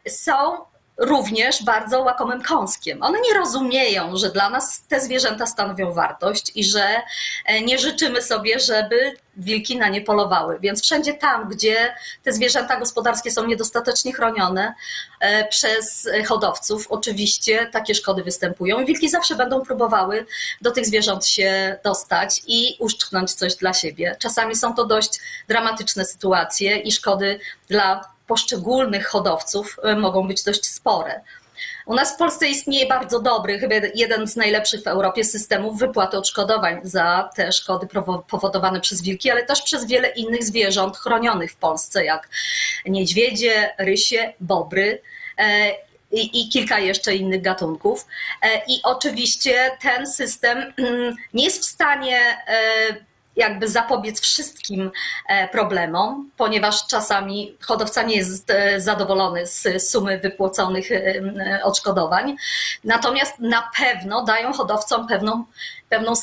są 0.08 0.58
również 0.98 1.64
bardzo 1.64 2.02
łakomym 2.02 2.44
kąskiem. 2.44 3.04
One 3.04 3.22
nie 3.22 3.34
rozumieją, 3.34 4.18
że 4.18 4.30
dla 4.30 4.50
nas 4.50 4.82
te 4.88 5.02
zwierzęta 5.02 5.46
stanowią 5.46 5.94
wartość 5.94 6.52
i 6.56 6.64
że 6.64 7.02
e, 7.46 7.62
nie 7.62 7.78
życzymy 7.78 8.22
sobie, 8.22 8.60
żeby 8.60 9.14
wilki 9.38 9.78
na 9.78 9.90
nie 9.90 10.02
polowały. 10.02 10.60
Więc 10.60 10.84
wszędzie 10.84 11.14
tam, 11.14 11.50
gdzie 11.50 11.96
te 12.24 12.34
zwierzęta 12.34 12.80
gospodarskie 12.80 13.32
są 13.32 13.46
niedostatecznie 13.48 14.14
chronione 14.14 14.74
e, 15.20 15.48
przez 15.48 16.10
hodowców, 16.28 16.88
oczywiście 16.90 17.70
takie 17.72 17.96
szkody 17.96 18.24
występują. 18.24 18.86
Wilki 18.86 19.10
zawsze 19.10 19.36
będą 19.36 19.62
próbowały 19.62 20.26
do 20.62 20.72
tych 20.72 20.86
zwierząt 20.86 21.26
się 21.26 21.80
dostać 21.84 22.42
i 22.48 22.76
uszczknąć 22.80 23.34
coś 23.34 23.56
dla 23.56 23.74
siebie. 23.74 24.16
Czasami 24.20 24.56
są 24.56 24.76
to 24.76 24.86
dość 24.86 25.20
dramatyczne 25.48 26.06
sytuacje 26.06 26.78
i 26.78 26.92
szkody 26.92 27.40
dla 27.68 28.17
poszczególnych 28.28 29.08
hodowców 29.08 29.80
y, 29.92 29.96
mogą 29.96 30.28
być 30.28 30.44
dość 30.44 30.66
spore. 30.66 31.22
U 31.86 31.96
nas 31.96 32.14
w 32.14 32.18
Polsce 32.18 32.48
istnieje 32.48 32.88
bardzo 32.88 33.20
dobry, 33.20 33.60
chyba 33.60 33.76
jeden 33.96 34.28
z 34.28 34.36
najlepszych 34.36 34.84
w 34.84 34.88
Europie 34.88 35.24
systemów 35.24 35.80
wypłaty 35.80 36.18
odszkodowań 36.18 36.80
za 36.84 37.30
te 37.36 37.52
szkody 37.52 37.88
powodowane 38.28 38.82
przez 38.82 39.02
wilki, 39.02 39.32
ale 39.32 39.44
też 39.44 39.62
przez 39.62 39.86
wiele 39.86 40.08
innych 40.10 40.44
zwierząt 40.44 40.98
chronionych 40.98 41.52
w 41.52 41.56
Polsce, 41.56 42.06
jak 42.06 42.30
niedźwiedzie, 42.86 43.74
rysie, 43.78 44.34
bobry 44.40 45.02
e, 45.38 45.72
i, 46.12 46.42
i, 46.42 46.50
kilka 46.50 46.80
jeszcze 46.80 47.16
innych 47.16 47.42
gatunków. 47.42 48.08
E, 48.42 48.62
I 48.68 48.80
oczywiście 48.84 49.72
ten 49.82 50.08
system 50.08 50.74
mm, 50.78 51.16
nie 51.34 51.44
jest 51.44 51.62
w 51.62 51.66
stanie 51.66 52.20
e, 52.48 53.07
jakby 53.38 53.68
zapobiec 53.68 54.22
wszystkim 54.22 54.92
e, 55.28 55.48
problemom, 55.48 56.32
ponieważ 56.38 56.88
czasami 56.88 57.58
hodowca 57.62 58.04
nie 58.04 58.16
jest 58.16 58.50
e, 58.50 58.82
zadowolony 58.82 59.48
z 59.48 59.90
sumy 59.90 60.20
wypłaconych 60.20 60.92
e, 60.92 61.60
odszkodowań. 61.64 62.36
Natomiast 62.84 63.40
na 63.40 63.70
pewno 63.80 64.24
dają 64.24 64.54
hodowcom 64.54 65.08
pewną, 65.08 65.44
pewną 65.90 66.14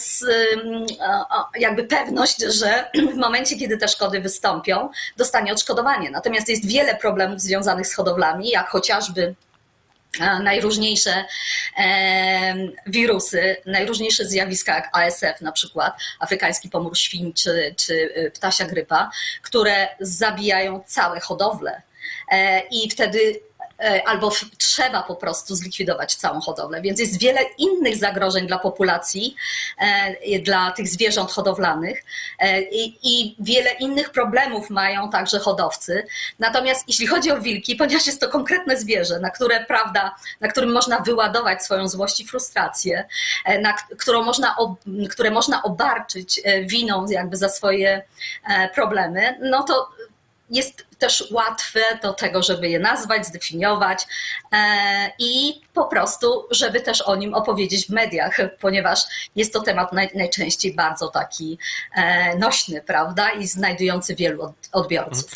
jakby 1.59 1.85
pewność, 1.85 2.43
że 2.43 2.91
w 3.15 3.17
momencie, 3.17 3.57
kiedy 3.57 3.79
te 3.79 3.89
szkody 3.89 4.21
wystąpią, 4.21 4.91
dostanie 5.17 5.53
odszkodowanie. 5.53 6.11
Natomiast 6.11 6.49
jest 6.49 6.69
wiele 6.69 6.95
problemów 6.95 7.41
związanych 7.41 7.87
z 7.87 7.95
hodowlami, 7.95 8.51
jak 8.51 8.69
chociażby 8.69 9.35
najróżniejsze 10.21 11.25
wirusy, 12.87 13.57
najróżniejsze 13.67 14.25
zjawiska 14.25 14.75
jak 14.75 14.89
ASF 14.93 15.41
na 15.41 15.53
przykład, 15.53 15.97
afrykański 16.21 16.69
pomór 16.69 16.99
świń 16.99 17.33
czy, 17.33 17.75
czy 17.77 17.95
y, 17.95 18.31
ptasia 18.35 18.65
grypa, 18.65 19.11
które 19.43 19.89
zabijają 20.01 20.83
całe 20.87 21.21
hodowle. 21.21 21.83
E, 22.31 22.63
I 22.71 22.91
wtedy 22.91 23.41
albo 24.07 24.31
trzeba 24.59 25.03
po 25.03 25.17
prostu 25.17 25.55
zlikwidować 25.55 26.15
całą 26.15 26.41
hodowlę. 26.41 26.83
Więc 26.83 27.01
jest 27.01 27.21
wiele 27.21 27.41
innych 27.59 27.97
zagrożeń 27.97 28.47
dla 28.47 28.59
populacji, 28.59 29.37
e, 29.79 30.39
dla 30.39 30.71
tych 30.71 30.89
zwierząt 30.89 31.31
hodowlanych 31.31 32.05
e, 32.39 32.63
i, 32.63 32.99
i 33.03 33.37
wiele 33.41 33.71
innych 33.73 34.11
problemów 34.11 34.71
mają 34.71 35.11
także 35.11 35.39
hodowcy. 35.39 36.07
Natomiast 36.39 36.85
jeśli 36.89 37.07
chodzi 37.07 37.31
o 37.31 37.41
wilki, 37.41 37.77
ponieważ 37.77 38.07
jest 38.07 38.21
to 38.21 38.29
konkretne 38.29 38.77
zwierzę, 38.77 39.21
na 39.21 39.31
które, 39.31 39.65
prawda, 39.65 40.15
na 40.41 40.49
którym 40.49 40.73
można 40.73 41.01
wyładować 41.01 41.63
swoją 41.65 41.89
złość 41.89 42.21
i 42.21 42.27
frustrację, 42.27 43.05
na 43.61 43.73
którą 43.73 44.23
można, 44.23 44.57
które 45.11 45.31
można 45.31 45.63
obarczyć 45.63 46.41
winą 46.63 47.07
jakby 47.09 47.37
za 47.37 47.49
swoje 47.49 48.03
problemy, 48.75 49.39
no 49.43 49.63
to 49.63 49.89
jest 50.51 50.87
też 50.99 51.31
łatwe 51.31 51.81
do 52.03 52.13
tego, 52.13 52.43
żeby 52.43 52.69
je 52.69 52.79
nazwać, 52.79 53.27
zdefiniować 53.27 54.07
e, 54.53 55.11
i 55.19 55.61
po 55.75 55.85
prostu, 55.85 56.47
żeby 56.51 56.81
też 56.81 57.03
o 57.03 57.17
nim 57.17 57.35
opowiedzieć 57.35 57.87
w 57.87 57.91
mediach, 57.91 58.37
ponieważ 58.61 59.01
jest 59.37 59.53
to 59.53 59.61
temat 59.61 59.93
najczęściej 60.15 60.75
bardzo 60.75 61.09
taki 61.09 61.59
e, 61.95 62.37
nośny, 62.37 62.83
prawda, 62.83 63.31
i 63.31 63.47
znajdujący 63.47 64.15
wielu 64.15 64.55
odbiorców. 64.73 65.31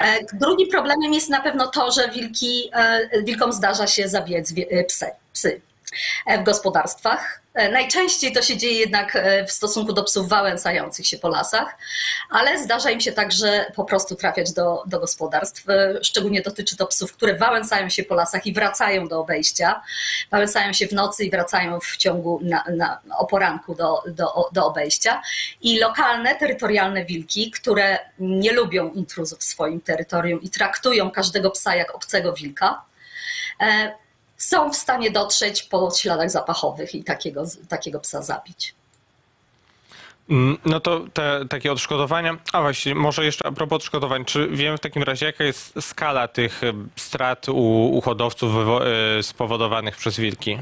E, 0.00 0.18
drugim 0.32 0.68
problemem 0.68 1.14
jest 1.14 1.30
na 1.30 1.40
pewno 1.40 1.66
to, 1.66 1.90
że 1.90 2.08
wilki, 2.08 2.70
wilkom 3.22 3.52
zdarza 3.52 3.86
się 3.86 4.08
psy. 4.88 5.06
psy 5.32 5.65
w 6.38 6.42
gospodarstwach. 6.42 7.40
E, 7.54 7.70
najczęściej 7.70 8.32
to 8.32 8.42
się 8.42 8.56
dzieje 8.56 8.78
jednak 8.78 9.16
e, 9.16 9.44
w 9.44 9.52
stosunku 9.52 9.92
do 9.92 10.04
psów 10.04 10.28
wałęsających 10.28 11.06
się 11.06 11.18
po 11.18 11.28
lasach, 11.28 11.78
ale 12.30 12.58
zdarza 12.58 12.90
im 12.90 13.00
się 13.00 13.12
także 13.12 13.72
po 13.76 13.84
prostu 13.84 14.16
trafiać 14.16 14.52
do, 14.52 14.82
do 14.86 15.00
gospodarstw. 15.00 15.68
E, 15.68 16.04
szczególnie 16.04 16.42
dotyczy 16.42 16.76
to 16.76 16.86
psów, 16.86 17.12
które 17.12 17.34
wałęsają 17.34 17.88
się 17.88 18.02
po 18.02 18.14
lasach 18.14 18.46
i 18.46 18.52
wracają 18.52 19.08
do 19.08 19.20
obejścia. 19.20 19.82
Wałęsają 20.30 20.72
się 20.72 20.86
w 20.86 20.92
nocy 20.92 21.24
i 21.24 21.30
wracają 21.30 21.80
w 21.80 21.96
ciągu 21.96 22.40
na, 22.42 22.64
na, 22.76 23.00
o 23.18 23.26
poranku 23.26 23.74
do, 23.74 24.02
do, 24.08 24.48
do 24.52 24.66
obejścia. 24.66 25.22
I 25.62 25.78
lokalne, 25.78 26.34
terytorialne 26.34 27.04
wilki, 27.04 27.50
które 27.50 27.98
nie 28.18 28.52
lubią 28.52 28.90
intruzów 28.90 29.38
w 29.38 29.44
swoim 29.44 29.80
terytorium 29.80 30.42
i 30.42 30.50
traktują 30.50 31.10
każdego 31.10 31.50
psa 31.50 31.74
jak 31.76 31.94
obcego 31.94 32.32
wilka, 32.32 32.82
są 34.36 34.70
w 34.70 34.76
stanie 34.76 35.10
dotrzeć 35.10 35.62
po 35.62 35.90
śladach 35.90 36.30
zapachowych 36.30 36.94
i 36.94 37.04
takiego, 37.04 37.44
takiego 37.68 38.00
psa 38.00 38.22
zabić. 38.22 38.74
Mm, 40.30 40.58
no 40.64 40.80
to 40.80 41.00
te 41.14 41.40
takie 41.50 41.72
odszkodowania, 41.72 42.36
a 42.52 42.60
właśnie 42.60 42.94
może 42.94 43.24
jeszcze 43.24 43.46
a 43.46 43.52
propos 43.52 43.76
odszkodowań, 43.76 44.24
czy 44.24 44.48
wiemy 44.48 44.76
w 44.76 44.80
takim 44.80 45.02
razie 45.02 45.26
jaka 45.26 45.44
jest 45.44 45.74
skala 45.80 46.28
tych 46.28 46.60
strat 46.96 47.48
u, 47.48 47.90
u 47.96 48.00
hodowców 48.00 48.52
e, 48.56 49.22
spowodowanych 49.22 49.96
przez 49.96 50.16
wilki? 50.16 50.58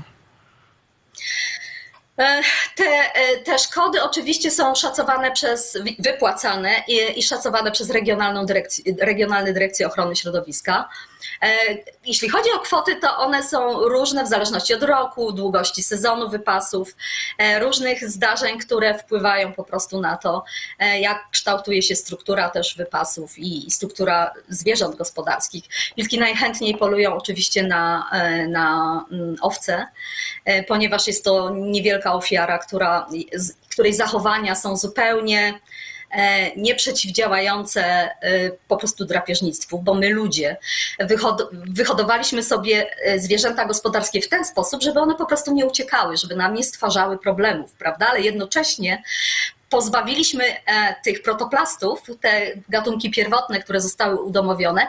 E, 2.18 2.42
te, 2.76 3.10
te 3.44 3.58
szkody 3.58 4.02
oczywiście 4.02 4.50
są 4.50 4.74
szacowane 4.74 5.32
przez, 5.32 5.78
wypłacane 5.98 6.70
i, 6.88 7.18
i 7.18 7.22
szacowane 7.22 7.72
przez 7.72 7.90
Regionalną 7.90 8.46
Dyrekcję, 8.46 8.94
Regionalne 9.00 9.52
Dyrekcje 9.52 9.86
Ochrony 9.86 10.16
Środowiska. 10.16 10.88
Jeśli 12.06 12.28
chodzi 12.28 12.50
o 12.56 12.58
kwoty, 12.58 12.96
to 12.96 13.18
one 13.18 13.42
są 13.42 13.88
różne 13.88 14.24
w 14.24 14.28
zależności 14.28 14.74
od 14.74 14.82
roku, 14.82 15.32
długości 15.32 15.82
sezonu 15.82 16.28
wypasów, 16.28 16.96
różnych 17.60 18.10
zdarzeń, 18.10 18.58
które 18.58 18.98
wpływają 18.98 19.52
po 19.52 19.64
prostu 19.64 20.00
na 20.00 20.16
to, 20.16 20.44
jak 21.00 21.30
kształtuje 21.30 21.82
się 21.82 21.96
struktura 21.96 22.50
też 22.50 22.76
wypasów 22.76 23.38
i 23.38 23.70
struktura 23.70 24.32
zwierząt 24.48 24.96
gospodarskich. 24.96 25.64
Wilki 25.96 26.18
najchętniej 26.18 26.76
polują 26.76 27.14
oczywiście 27.14 27.62
na, 27.62 28.10
na 28.48 29.04
mm, 29.12 29.36
owce, 29.40 29.86
ponieważ 30.68 31.06
jest 31.06 31.24
to 31.24 31.50
niewielka 31.50 32.03
ofiara, 32.12 32.58
która, 32.58 33.06
której 33.70 33.94
zachowania 33.94 34.54
są 34.54 34.76
zupełnie 34.76 35.60
e, 36.10 36.56
nieprzeciwdziałające 36.56 37.84
e, 37.84 38.10
po 38.68 38.76
prostu 38.76 39.04
drapieżnictwu, 39.04 39.78
bo 39.78 39.94
my 39.94 40.10
ludzie 40.10 40.56
wyhodowaliśmy 41.68 42.42
sobie 42.42 42.86
e, 43.04 43.18
zwierzęta 43.18 43.64
gospodarskie 43.64 44.20
w 44.20 44.28
ten 44.28 44.44
sposób, 44.44 44.82
żeby 44.82 45.00
one 45.00 45.14
po 45.14 45.26
prostu 45.26 45.54
nie 45.54 45.66
uciekały, 45.66 46.16
żeby 46.16 46.36
nam 46.36 46.54
nie 46.54 46.64
stwarzały 46.64 47.18
problemów, 47.18 47.72
prawda? 47.72 48.06
Ale 48.06 48.20
jednocześnie 48.20 49.02
pozbawiliśmy 49.70 50.44
tych 51.04 51.22
protoplastów, 51.22 52.02
te 52.20 52.52
gatunki 52.68 53.10
pierwotne, 53.10 53.62
które 53.62 53.80
zostały 53.80 54.22
udomowione, 54.22 54.86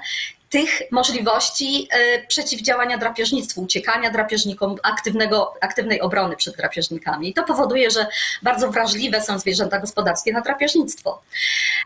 tych 0.49 0.81
możliwości 0.91 1.87
e, 1.91 2.27
przeciwdziałania 2.27 2.97
drapieżnictwu, 2.97 3.61
uciekania 3.61 4.09
drapieżnikom, 4.09 4.75
aktywnego, 4.83 5.53
aktywnej 5.61 6.01
obrony 6.01 6.35
przed 6.35 6.57
drapieżnikami. 6.57 7.29
I 7.29 7.33
to 7.33 7.43
powoduje, 7.43 7.91
że 7.91 8.07
bardzo 8.41 8.71
wrażliwe 8.71 9.21
są 9.21 9.39
zwierzęta 9.39 9.79
gospodarskie 9.79 10.33
na 10.33 10.41
drapieżnictwo. 10.41 11.21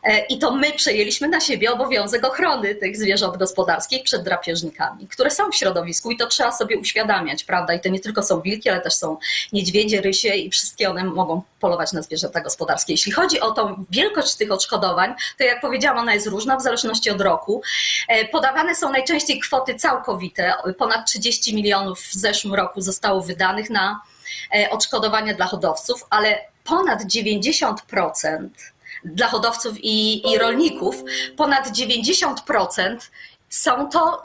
E, 0.04 0.20
I 0.20 0.40
to 0.40 0.52
my 0.52 0.72
przejęliśmy 0.72 1.28
na 1.28 1.40
siebie 1.40 1.72
obowiązek 1.72 2.26
ochrony 2.26 2.76
tych 2.76 2.98
zwierząt 2.98 3.38
gospodarskich 3.38 4.04
przed 4.04 4.24
drapieżnikami, 4.24 5.08
które 5.08 5.32
są 5.32 5.52
w 5.52 5.56
środowisku 5.56 6.12
i 6.12 6.18
to 6.18 6.28
trzeba 6.28 6.52
sobie 6.52 6.78
uświadamiać, 6.78 7.44
prawda? 7.44 7.74
I 7.74 7.80
to 7.80 7.90
nie 7.90 8.00
tylko 8.00 8.24
są 8.24 8.42
wilki, 8.42 8.70
ale 8.70 8.82
też 8.82 8.94
są 8.94 9.18
niedźwiedzie, 9.54 10.02
rysie 10.02 10.30
i 10.30 10.50
wszystkie 10.50 10.90
one 10.90 11.04
mogą 11.04 11.42
polować 11.60 11.94
na 11.94 12.02
zwierzęta 12.02 12.42
gospodarskie. 12.42 12.94
Jeśli 12.94 13.12
chodzi 13.12 13.40
o 13.40 13.52
tą 13.52 13.86
wielkość 13.90 14.36
tych 14.36 14.52
odszkodowań, 14.52 15.14
to 15.38 15.44
jak 15.44 15.62
powiedziałam, 15.62 15.98
ona 15.98 16.14
jest 16.14 16.28
różna 16.28 16.58
w 16.58 16.62
zależności 16.62 17.10
od 17.10 17.22
roku. 17.22 17.62
E, 18.08 18.26
podawane 18.50 18.76
są 18.76 18.92
najczęściej 18.92 19.40
kwoty 19.40 19.76
całkowite. 19.76 20.54
Ponad 20.78 21.08
30 21.08 21.56
milionów 21.56 22.00
w 22.00 22.14
zeszłym 22.14 22.54
roku 22.54 22.82
zostało 22.82 23.22
wydanych 23.22 23.70
na 23.70 24.02
e, 24.56 24.70
odszkodowania 24.70 25.34
dla 25.34 25.46
hodowców, 25.46 26.06
ale 26.10 26.40
ponad 26.64 27.04
90% 27.04 28.50
dla 29.06 29.28
hodowców 29.28 29.74
i, 29.78 30.32
i 30.32 30.38
rolników, 30.38 30.96
ponad 31.38 31.68
90% 31.68 32.98
są 33.50 33.90
to 33.90 34.22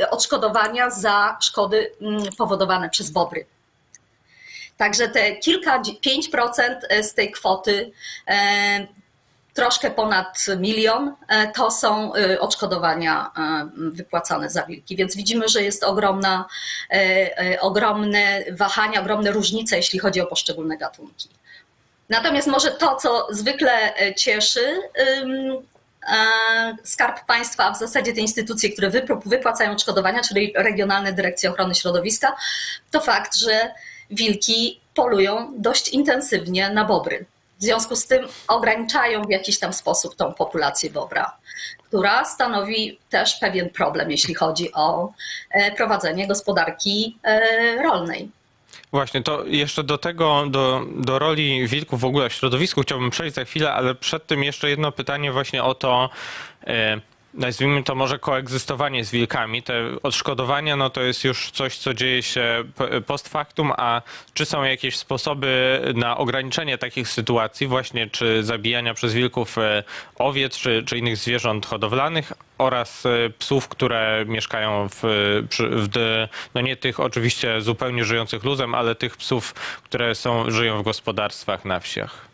e, 0.00 0.10
odszkodowania 0.10 0.90
za 0.90 1.38
szkody 1.40 1.92
mm, 2.00 2.22
powodowane 2.38 2.90
przez 2.90 3.10
bobry. 3.10 3.46
Także 4.76 5.08
te 5.08 5.36
kilka, 5.36 5.82
5% 5.82 7.02
z 7.02 7.14
tej 7.14 7.30
kwoty, 7.30 7.92
e, 8.28 8.86
troszkę 9.56 9.90
ponad 9.90 10.46
milion, 10.58 11.14
e, 11.28 11.52
to 11.52 11.70
są 11.70 12.14
e, 12.14 12.40
odszkodowania 12.40 13.30
wypłacane 13.76 14.50
za 14.50 14.62
wilki. 14.62 14.96
Więc 14.96 15.16
widzimy, 15.16 15.48
że 15.48 15.62
jest 15.62 15.84
ogromna, 15.84 16.44
ogromne 17.60 18.44
wahania, 18.50 19.00
ogromne 19.00 19.30
różnice, 19.30 19.76
jeśli 19.76 19.98
chodzi 19.98 20.20
o 20.20 20.26
poszczególne 20.26 20.78
gatunki. 20.78 21.28
Natomiast 22.08 22.48
może 22.48 22.70
to, 22.70 22.96
co 22.96 23.26
zwykle 23.30 23.92
cieszy, 24.16 24.80
Skarb 26.84 27.26
Państwa, 27.26 27.64
a 27.64 27.72
w 27.72 27.78
zasadzie 27.78 28.12
te 28.12 28.20
instytucje, 28.20 28.70
które 28.70 28.90
wypłacają 29.26 29.72
odszkodowania, 29.72 30.20
czyli 30.20 30.52
Regionalne 30.56 31.12
Dyrekcje 31.12 31.50
Ochrony 31.50 31.74
Środowiska, 31.74 32.36
to 32.90 33.00
fakt, 33.00 33.36
że 33.36 33.74
wilki 34.10 34.80
polują 34.94 35.52
dość 35.56 35.88
intensywnie 35.88 36.70
na 36.70 36.84
bobry. 36.84 37.26
W 37.58 37.62
związku 37.62 37.96
z 37.96 38.06
tym 38.06 38.26
ograniczają 38.48 39.22
w 39.22 39.30
jakiś 39.30 39.58
tam 39.58 39.72
sposób 39.72 40.16
tą 40.16 40.34
populację 40.34 40.90
bobra, 40.90 41.36
która 41.84 42.24
stanowi 42.24 42.98
też 43.10 43.34
pewien 43.34 43.70
problem, 43.70 44.10
jeśli 44.10 44.34
chodzi 44.34 44.72
o 44.72 45.12
e, 45.50 45.72
prowadzenie 45.72 46.26
gospodarki 46.26 47.18
e, 47.22 47.82
rolnej. 47.82 48.30
Właśnie, 48.92 49.22
to 49.22 49.44
jeszcze 49.44 49.84
do 49.84 49.98
tego, 49.98 50.44
do, 50.50 50.82
do 50.96 51.18
roli 51.18 51.68
wilków 51.68 52.00
w 52.00 52.04
ogóle 52.04 52.28
w 52.28 52.32
środowisku 52.32 52.82
chciałbym 52.82 53.10
przejść 53.10 53.34
za 53.34 53.44
chwilę, 53.44 53.72
ale 53.72 53.94
przed 53.94 54.26
tym 54.26 54.44
jeszcze 54.44 54.70
jedno 54.70 54.92
pytanie 54.92 55.32
właśnie 55.32 55.64
o 55.64 55.74
to, 55.74 56.10
e, 56.66 57.00
nazwijmy 57.36 57.82
to 57.82 57.94
może 57.94 58.18
koegzystowanie 58.18 59.04
z 59.04 59.10
wilkami. 59.10 59.62
Te 59.62 59.74
odszkodowania 60.02 60.76
no 60.76 60.90
to 60.90 61.02
jest 61.02 61.24
już 61.24 61.50
coś, 61.50 61.78
co 61.78 61.94
dzieje 61.94 62.22
się 62.22 62.64
post 63.06 63.28
factum, 63.28 63.72
a 63.76 64.02
czy 64.34 64.44
są 64.44 64.62
jakieś 64.64 64.96
sposoby 64.96 65.80
na 65.94 66.16
ograniczenie 66.16 66.78
takich 66.78 67.08
sytuacji, 67.08 67.66
właśnie 67.66 68.10
czy 68.10 68.44
zabijania 68.44 68.94
przez 68.94 69.14
wilków 69.14 69.58
e, 69.58 69.84
owiec, 70.18 70.58
czy, 70.58 70.82
czy 70.86 70.98
innych 70.98 71.16
zwierząt 71.16 71.66
hodowlanych 71.66 72.32
oraz 72.58 73.06
e, 73.06 73.30
psów, 73.38 73.68
które 73.68 74.24
mieszkają 74.28 74.88
w, 74.88 75.00
w, 75.50 76.26
no 76.54 76.60
nie 76.60 76.76
tych 76.76 77.00
oczywiście 77.00 77.60
zupełnie 77.60 78.04
żyjących 78.04 78.44
luzem, 78.44 78.74
ale 78.74 78.94
tych 78.94 79.16
psów, 79.16 79.54
które 79.84 80.14
są, 80.14 80.50
żyją 80.50 80.78
w 80.78 80.84
gospodarstwach 80.84 81.64
na 81.64 81.80
wsiach? 81.80 82.25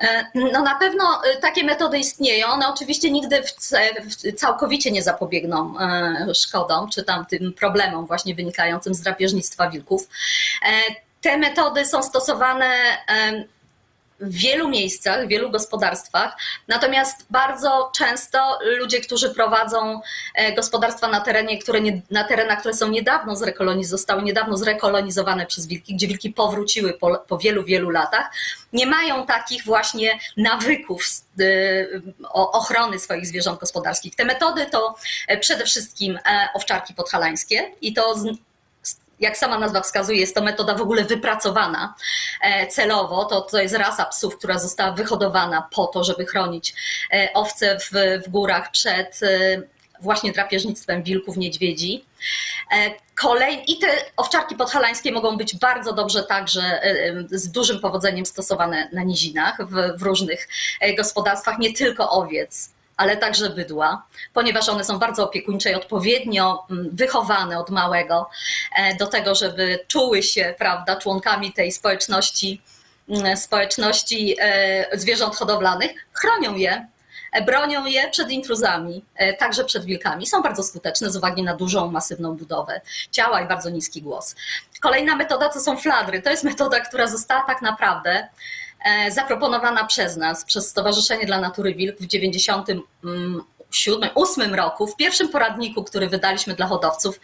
E, 0.00 0.26
no 0.34 0.62
na 0.62 0.78
pewno 0.78 1.04
e, 1.24 1.36
takie 1.36 1.64
metody 1.64 1.98
istnieją. 1.98 2.46
One 2.46 2.68
oczywiście 2.68 3.10
nigdy 3.10 3.42
całkowicie 4.36 4.90
nie 4.90 5.02
zapobiegną 5.02 5.80
e, 5.80 6.34
szkodom 6.34 6.90
czy 6.90 7.02
tam 7.02 7.26
tym 7.26 7.52
problemom 7.52 8.06
właśnie 8.06 8.34
wynikającym 8.34 8.94
z 8.94 9.00
drapieżnictwa 9.00 9.70
wilków. 9.70 10.08
Te 11.20 11.38
metody 11.38 11.84
są 11.84 12.02
stosowane 12.02 12.66
w 14.20 14.34
wielu 14.34 14.68
miejscach, 14.68 15.26
w 15.26 15.28
wielu 15.28 15.50
gospodarstwach. 15.50 16.36
Natomiast 16.68 17.26
bardzo 17.30 17.90
często 17.96 18.58
ludzie, 18.78 19.00
którzy 19.00 19.34
prowadzą 19.34 20.00
e, 20.34 20.52
gospodarstwa 20.52 21.08
na, 21.08 21.20
terenie, 21.20 21.58
które 21.58 21.80
nie, 21.80 22.02
na 22.10 22.24
terenach, 22.24 22.58
które 22.60 22.74
są 22.74 22.88
niedawno 22.88 23.36
zrekolonizowane, 23.36 23.96
zostały 23.96 24.22
niedawno 24.22 24.56
zrekolonizowane 24.56 25.46
przez 25.46 25.66
wilki, 25.66 25.94
gdzie 25.94 26.06
wilki 26.06 26.30
powróciły 26.30 26.92
po, 26.92 27.18
po 27.18 27.38
wielu, 27.38 27.64
wielu 27.64 27.90
latach, 27.90 28.30
nie 28.72 28.86
mają 28.86 29.26
takich 29.26 29.64
właśnie 29.64 30.18
nawyków 30.36 31.04
e, 31.40 31.44
ochrony 32.32 32.98
swoich 32.98 33.26
zwierząt 33.26 33.60
gospodarskich. 33.60 34.14
Te 34.14 34.24
metody 34.24 34.66
to 34.66 34.94
e, 35.28 35.38
przede 35.38 35.64
wszystkim 35.64 36.18
owczarki 36.54 36.94
podhalańskie 36.94 37.72
i 37.80 37.94
to 37.94 38.14
jak 39.20 39.36
sama 39.36 39.58
nazwa 39.58 39.80
wskazuje, 39.80 40.20
jest 40.20 40.34
to 40.34 40.42
metoda 40.42 40.74
w 40.74 40.82
ogóle 40.82 41.04
wypracowana 41.04 41.94
e, 42.42 42.66
celowo. 42.66 43.24
To, 43.24 43.40
to 43.40 43.58
jest 43.58 43.74
rasa 43.74 44.04
psów, 44.04 44.38
która 44.38 44.58
została 44.58 44.92
wyhodowana 44.92 45.68
po 45.74 45.86
to, 45.86 46.04
żeby 46.04 46.26
chronić 46.26 46.74
e, 47.12 47.28
owce 47.34 47.78
w, 47.78 47.90
w 48.26 48.30
górach 48.30 48.70
przed 48.70 49.20
e, 49.22 49.62
właśnie 50.00 50.32
drapieżnictwem 50.32 51.02
wilków, 51.02 51.36
niedźwiedzi. 51.36 52.04
Kolej... 53.14 53.72
I 53.72 53.78
te 53.78 53.86
owczarki 54.16 54.56
podhalańskie 54.56 55.12
mogą 55.12 55.36
być 55.36 55.56
bardzo 55.56 55.92
dobrze 55.92 56.22
także 56.22 56.80
z 57.30 57.50
dużym 57.50 57.80
powodzeniem 57.80 58.26
stosowane 58.26 58.88
na 58.92 59.02
nizinach 59.02 59.58
w, 59.68 59.98
w 59.98 60.02
różnych 60.02 60.48
gospodarstwach, 60.96 61.58
nie 61.58 61.72
tylko 61.72 62.10
owiec, 62.10 62.70
ale 62.96 63.16
także 63.16 63.50
bydła, 63.50 64.06
ponieważ 64.32 64.68
one 64.68 64.84
są 64.84 64.98
bardzo 64.98 65.24
opiekuńcze 65.24 65.70
i 65.70 65.74
odpowiednio 65.74 66.66
mm, 66.70 66.90
wychowane 66.92 67.58
od 67.58 67.70
małego 67.70 68.30
e, 68.76 68.94
do 68.94 69.06
tego, 69.06 69.34
żeby 69.34 69.78
czuły 69.88 70.22
się, 70.22 70.54
prawda, 70.58 70.96
członkami 70.96 71.52
tej 71.52 71.72
społeczności, 71.72 72.62
mm, 73.08 73.36
społeczności 73.36 74.36
e, 74.40 74.98
zwierząt 74.98 75.36
hodowlanych, 75.36 75.90
chronią 76.12 76.56
je 76.56 76.86
e, 77.32 77.42
bronią 77.42 77.86
je 77.86 78.10
przed 78.10 78.30
intruzami, 78.30 79.04
także 79.38 79.64
przed 79.64 79.84
wilkami. 79.84 80.26
Są 80.26 80.42
bardzo 80.42 80.62
skuteczne 80.62 81.10
z 81.10 81.16
uwagi 81.16 81.42
na 81.42 81.56
dużą, 81.56 81.90
masywną 81.90 82.36
budowę 82.36 82.80
ciała 83.10 83.40
i 83.40 83.48
bardzo 83.48 83.70
niski 83.70 84.02
głos. 84.02 84.34
Kolejna 84.80 85.16
metoda 85.16 85.48
to 85.48 85.60
są 85.60 85.76
fladry. 85.76 86.22
To 86.22 86.30
jest 86.30 86.44
metoda, 86.44 86.80
która 86.80 87.06
została 87.06 87.42
tak 87.46 87.62
naprawdę 87.62 88.28
zaproponowana 89.10 89.86
przez 89.86 90.16
nas, 90.16 90.44
przez 90.44 90.68
Stowarzyszenie 90.68 91.26
dla 91.26 91.40
Natury 91.40 91.74
Wilk 91.74 91.96
w 91.96 92.06
1998 92.06 94.54
roku, 94.54 94.86
w 94.86 94.96
pierwszym 94.96 95.28
poradniku, 95.28 95.84
który 95.84 96.08
wydaliśmy 96.08 96.54
dla 96.54 96.66
hodowców, 96.66 97.20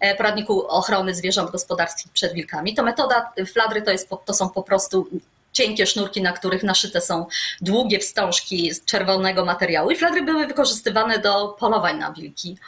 e, 0.00 0.14
poradniku 0.14 0.68
ochrony 0.68 1.14
zwierząt 1.14 1.50
gospodarskich 1.50 2.12
przed 2.12 2.32
wilkami. 2.32 2.74
To 2.74 2.82
metoda 2.82 3.32
fladry 3.52 3.82
to, 3.82 3.90
jest, 3.90 4.08
to 4.24 4.34
są 4.34 4.50
po 4.50 4.62
prostu 4.62 5.08
cienkie 5.52 5.86
sznurki, 5.86 6.22
na 6.22 6.32
których 6.32 6.62
naszyte 6.62 7.00
są 7.00 7.26
długie 7.60 7.98
wstążki 7.98 8.74
z 8.74 8.84
czerwonego 8.84 9.44
materiału 9.44 9.90
i 9.90 9.96
fladry 9.96 10.22
były 10.22 10.46
wykorzystywane 10.46 11.18
do 11.18 11.48
polowań 11.48 11.98
na 11.98 12.12
wilki. 12.12 12.58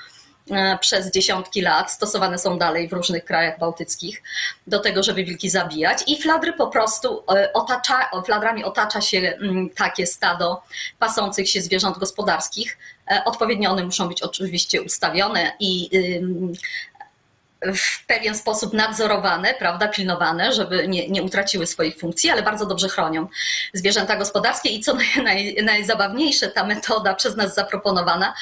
E, 0.50 0.78
przez 0.78 1.10
dziesiątki 1.10 1.60
lat, 1.60 1.92
stosowane 1.92 2.38
są 2.38 2.58
dalej 2.58 2.88
w 2.88 2.92
różnych 2.92 3.24
krajach 3.24 3.58
bałtyckich 3.58 4.22
do 4.66 4.78
tego, 4.78 5.02
żeby 5.02 5.24
wilki 5.24 5.50
zabijać 5.50 5.98
i 6.06 6.22
fladry 6.22 6.52
po 6.52 6.66
prostu 6.66 7.24
e, 7.34 7.52
otacza, 7.52 8.10
fladrami 8.26 8.64
otacza 8.64 9.00
się 9.00 9.18
mm, 9.18 9.70
takie 9.70 10.06
stado 10.06 10.62
pasących 10.98 11.48
się 11.48 11.60
zwierząt 11.60 11.98
gospodarskich. 11.98 12.78
Odpowiednio 13.24 13.70
one 13.70 13.84
muszą 13.84 14.08
być 14.08 14.22
oczywiście 14.22 14.82
ustawione 14.82 15.52
i 15.60 15.90
w 17.74 18.06
pewien 18.06 18.34
sposób 18.34 18.72
nadzorowane, 18.72 19.54
prawda, 19.54 19.88
pilnowane, 19.88 20.52
żeby 20.52 20.88
nie, 20.88 21.08
nie 21.08 21.22
utraciły 21.22 21.66
swoich 21.66 21.98
funkcji, 21.98 22.30
ale 22.30 22.42
bardzo 22.42 22.66
dobrze 22.66 22.88
chronią 22.88 23.28
zwierzęta 23.72 24.16
gospodarskie 24.16 24.68
i 24.68 24.80
co 24.80 24.96
naj, 25.24 25.56
najzabawniejsze, 25.64 26.48
ta 26.48 26.64
metoda 26.64 27.14
przez 27.14 27.36
nas 27.36 27.54
zaproponowana 27.54 28.34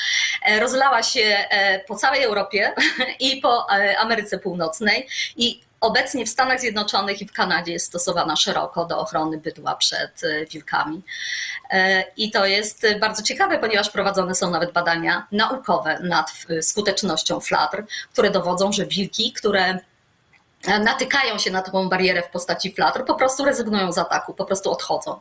e, 0.43 0.61
rozlała 0.61 1.03
się 1.03 1.21
e, 1.21 1.85
po 1.85 1.97
całej 1.97 2.23
Europie 2.23 2.73
i 3.21 3.41
po 3.41 3.67
e, 3.71 3.99
Ameryce 3.99 4.39
Północnej 4.39 5.09
i 5.37 5.61
Obecnie 5.83 6.27
w 6.27 6.29
Stanach 6.29 6.61
Zjednoczonych 6.61 7.23
i 7.23 7.27
w 7.27 7.33
Kanadzie 7.33 7.73
jest 7.73 7.87
stosowana 7.87 8.37
szeroko 8.37 8.85
do 8.85 8.99
ochrony 8.99 9.39
bydła 9.39 9.77
przed 9.77 10.25
e, 10.25 10.47
wilkami. 10.47 11.03
E, 11.71 12.05
I 12.17 12.31
to 12.31 12.47
jest 12.47 12.87
bardzo 13.01 13.23
ciekawe, 13.23 13.59
ponieważ 13.59 13.91
prowadzone 13.91 14.35
są 14.35 14.51
nawet 14.51 14.73
badania 14.73 15.27
naukowe 15.33 15.99
nad 16.01 16.33
skutecznością 16.61 17.41
fladr, 17.41 17.85
które 18.13 18.31
dowodzą, 18.31 18.73
że 18.73 18.87
wilki, 18.87 19.33
które 19.33 19.79
natykają 20.69 21.39
się 21.39 21.51
na 21.51 21.63
taką 21.63 21.89
barierę 21.89 22.23
w 22.23 22.29
postaci 22.29 22.75
flatr, 22.75 23.05
po 23.05 23.15
prostu 23.15 23.45
rezygnują 23.45 23.93
z 23.93 23.99
ataku, 23.99 24.35
po 24.35 24.45
prostu 24.45 24.71
odchodzą. 24.71 25.21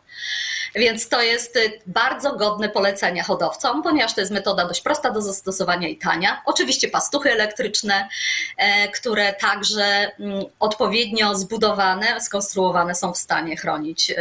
Więc 0.75 1.09
to 1.09 1.21
jest 1.21 1.55
y, 1.55 1.79
bardzo 1.85 2.35
godne 2.35 2.69
polecenia 2.69 3.23
hodowcom, 3.23 3.83
ponieważ 3.83 4.13
to 4.13 4.21
jest 4.21 4.31
metoda 4.31 4.67
dość 4.67 4.81
prosta 4.81 5.11
do 5.11 5.21
zastosowania 5.21 5.87
i 5.87 5.97
tania. 5.97 6.41
Oczywiście 6.45 6.87
pastuchy 6.87 7.31
elektryczne, 7.31 8.09
e, 8.57 8.87
które 8.87 9.33
także 9.33 10.11
mm, 10.19 10.45
odpowiednio 10.59 11.35
zbudowane, 11.35 12.21
skonstruowane 12.21 12.95
są 12.95 13.13
w 13.13 13.17
stanie 13.17 13.57
chronić 13.57 14.09
y, 14.09 14.15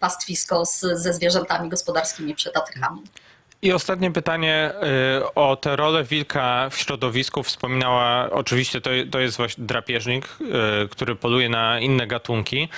pastwisko 0.00 0.64
ze 0.92 1.12
zwierzętami 1.12 1.68
gospodarskimi 1.68 2.34
przed 2.34 2.56
atakami. 2.56 3.02
I 3.62 3.72
ostatnie 3.72 4.10
pytanie 4.10 4.72
y, 5.20 5.34
o 5.34 5.56
tę 5.56 5.76
rolę 5.76 6.04
wilka 6.04 6.68
w 6.70 6.76
środowisku. 6.76 7.42
Wspominała, 7.42 8.30
oczywiście 8.30 8.80
to, 8.80 8.90
to 9.10 9.18
jest 9.18 9.36
właśnie 9.36 9.64
drapieżnik, 9.64 10.28
który 10.90 11.16
poluje 11.16 11.48
na 11.48 11.80
inne 11.80 12.06
gatunki. 12.06 12.68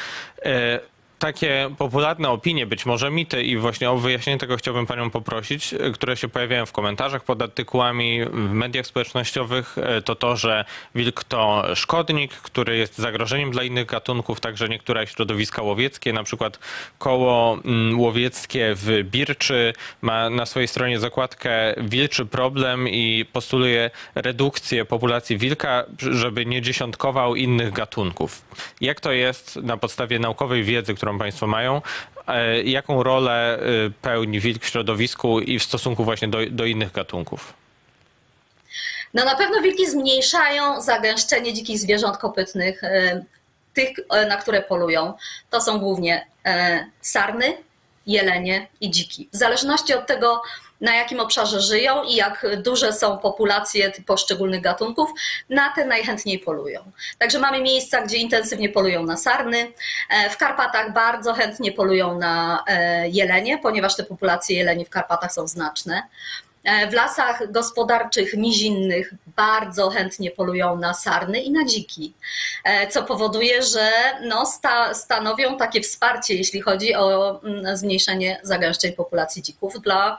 Takie 1.21 1.71
popularne 1.79 2.31
opinie, 2.31 2.67
być 2.67 2.87
może 2.87 3.11
mity 3.11 3.43
i 3.43 3.57
właśnie 3.57 3.91
o 3.91 3.97
wyjaśnienie 3.97 4.39
tego 4.39 4.57
chciałbym 4.57 4.87
panią 4.87 5.11
poprosić, 5.11 5.75
e, 5.75 5.91
które 5.91 6.17
się 6.17 6.29
pojawiają 6.29 6.67
w 6.67 6.73
komentarzach 6.73 7.25
pod 7.25 7.43
artykułami 7.43 8.25
w 8.25 8.53
mediach 8.53 8.87
społecznościowych, 8.87 9.79
e, 9.79 10.03
to 10.03 10.15
to, 10.15 10.37
że 10.37 10.65
wilk 10.95 11.25
to 11.25 11.65
szkodnik, 11.75 12.33
który 12.33 12.77
jest 12.77 12.99
zagrożeniem 12.99 13.51
dla 13.51 13.63
innych 13.63 13.87
gatunków, 13.87 14.41
także 14.41 14.69
niektóre 14.69 15.07
środowiska 15.07 15.63
łowieckie, 15.63 16.13
na 16.13 16.25
przykład 16.25 16.59
koło 16.99 17.59
mm, 17.65 18.01
łowieckie 18.01 18.73
w 18.77 19.03
Birczy 19.05 19.73
ma 20.03 20.31
na 20.31 20.47
swojej 20.47 20.69
stronie 20.69 20.99
zakładkę 20.99 21.75
wilczy 21.79 22.27
problem 22.27 22.89
i 22.89 23.25
postuluje 23.33 23.91
redukcję 24.15 24.85
populacji 24.85 25.39
wilka, 25.39 25.85
żeby 25.99 26.47
nie 26.47 26.63
dziesiątkował 26.63 27.37
innych 27.37 27.73
gatunków. 27.73 28.45
Jak 28.81 29.01
to 29.01 29.13
jest 29.13 29.57
na 29.57 29.77
podstawie 29.77 30.19
naukowej 30.19 30.65
wiedzy, 30.65 30.95
którą 30.95 31.10
którą 31.11 31.19
Państwo 31.19 31.47
mają. 31.47 31.83
E, 32.27 32.63
jaką 32.63 33.03
rolę 33.03 33.59
e, 33.59 33.61
pełni 34.03 34.41
wilk 34.41 34.63
w 34.63 34.69
środowisku 34.69 35.41
i 35.41 35.59
w 35.59 35.63
stosunku 35.63 36.05
właśnie 36.05 36.29
do, 36.29 36.39
do 36.51 36.65
innych 36.65 36.93
gatunków? 36.93 37.55
No 39.15 39.25
na 39.25 39.37
pewno 39.37 39.61
wilki 39.61 39.91
zmniejszają 39.91 40.81
zagęszczenie 40.81 41.53
dzikich 41.53 41.79
zwierząt 41.79 42.17
kopytnych, 42.17 42.85
e, 42.85 43.25
tych, 43.75 43.91
na 44.29 44.37
które 44.37 44.63
polują. 44.63 45.15
To 45.51 45.61
są 45.61 45.79
głównie 45.79 46.27
sarny, 47.01 47.57
jelenie 48.07 48.67
i 48.81 48.91
dziki. 48.91 49.29
W 49.33 49.37
zależności 49.37 49.95
od 49.95 50.07
tego, 50.07 50.43
na 50.81 50.97
jakim 50.97 51.21
obszarze 51.21 51.61
żyją 51.61 52.03
i 52.03 52.15
jak 52.15 52.47
duże 52.63 52.93
są 52.93 53.19
populacje 53.19 53.93
poszczególnych 54.07 54.61
gatunków, 54.61 55.11
na 55.49 55.75
te 55.75 55.85
najchętniej 55.85 56.39
polują. 56.39 56.93
Także 57.19 57.39
mamy 57.39 57.63
miejsca, 57.63 58.03
gdzie 58.03 58.17
intensywnie 58.17 58.69
polują 58.69 59.03
na 59.03 59.17
sarny. 59.17 59.73
E, 60.11 60.31
w 60.31 60.37
Karpatach 60.37 60.93
bardzo 60.93 61.35
chętnie 61.35 61.73
polują 61.73 62.19
na 62.19 62.65
e, 62.67 63.09
jelenie, 63.09 63.59
ponieważ 63.59 63.97
te 63.97 64.05
populacje 64.05 64.57
jeleni 64.57 64.85
w 64.85 64.91
Karpatach 64.91 65.33
są 65.33 65.49
znaczne. 65.49 66.03
E, 66.65 66.91
w 66.91 66.95
lasach 66.95 67.53
gospodarczych, 67.53 68.35
nizinnych 68.35 69.15
bardzo 69.27 69.91
chętnie 69.91 70.31
polują 70.31 70.77
na 70.77 70.95
sarny 70.95 71.41
i 71.41 71.51
na 71.51 71.65
dziki, 71.65 72.15
co 72.91 73.03
powoduje, 73.03 73.63
że 73.63 73.91
no 74.23 74.47
sta, 74.47 74.95
stanowią 74.95 75.57
takie 75.57 75.81
wsparcie, 75.81 76.35
jeśli 76.35 76.61
chodzi 76.61 76.95
o 76.95 77.41
mm, 77.45 77.77
zmniejszenie 77.77 78.41
zagęszczeń 78.43 78.93
populacji 78.93 79.43
dzików 79.43 79.81
dla 79.81 80.19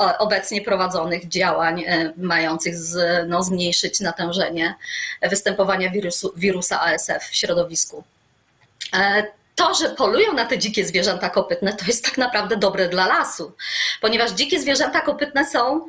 obecnie 0.00 0.62
prowadzonych 0.62 1.28
działań 1.28 1.84
e, 1.86 2.12
mających 2.16 2.76
z, 2.76 3.28
no, 3.28 3.42
zmniejszyć 3.42 4.00
natężenie 4.00 4.74
występowania 5.22 5.90
wirusu, 5.90 6.32
wirusa 6.36 6.80
ASF 6.80 7.24
w 7.30 7.34
środowisku. 7.34 8.04
E, 8.94 9.24
to, 9.54 9.74
że 9.74 9.90
polują 9.90 10.32
na 10.32 10.44
te 10.44 10.58
dzikie 10.58 10.86
zwierzęta 10.86 11.30
kopytne, 11.30 11.72
to 11.72 11.84
jest 11.84 12.04
tak 12.04 12.18
naprawdę 12.18 12.56
dobre 12.56 12.88
dla 12.88 13.06
lasu, 13.06 13.52
ponieważ 14.00 14.30
dzikie 14.30 14.60
zwierzęta 14.60 15.00
kopytne 15.00 15.46
są. 15.46 15.88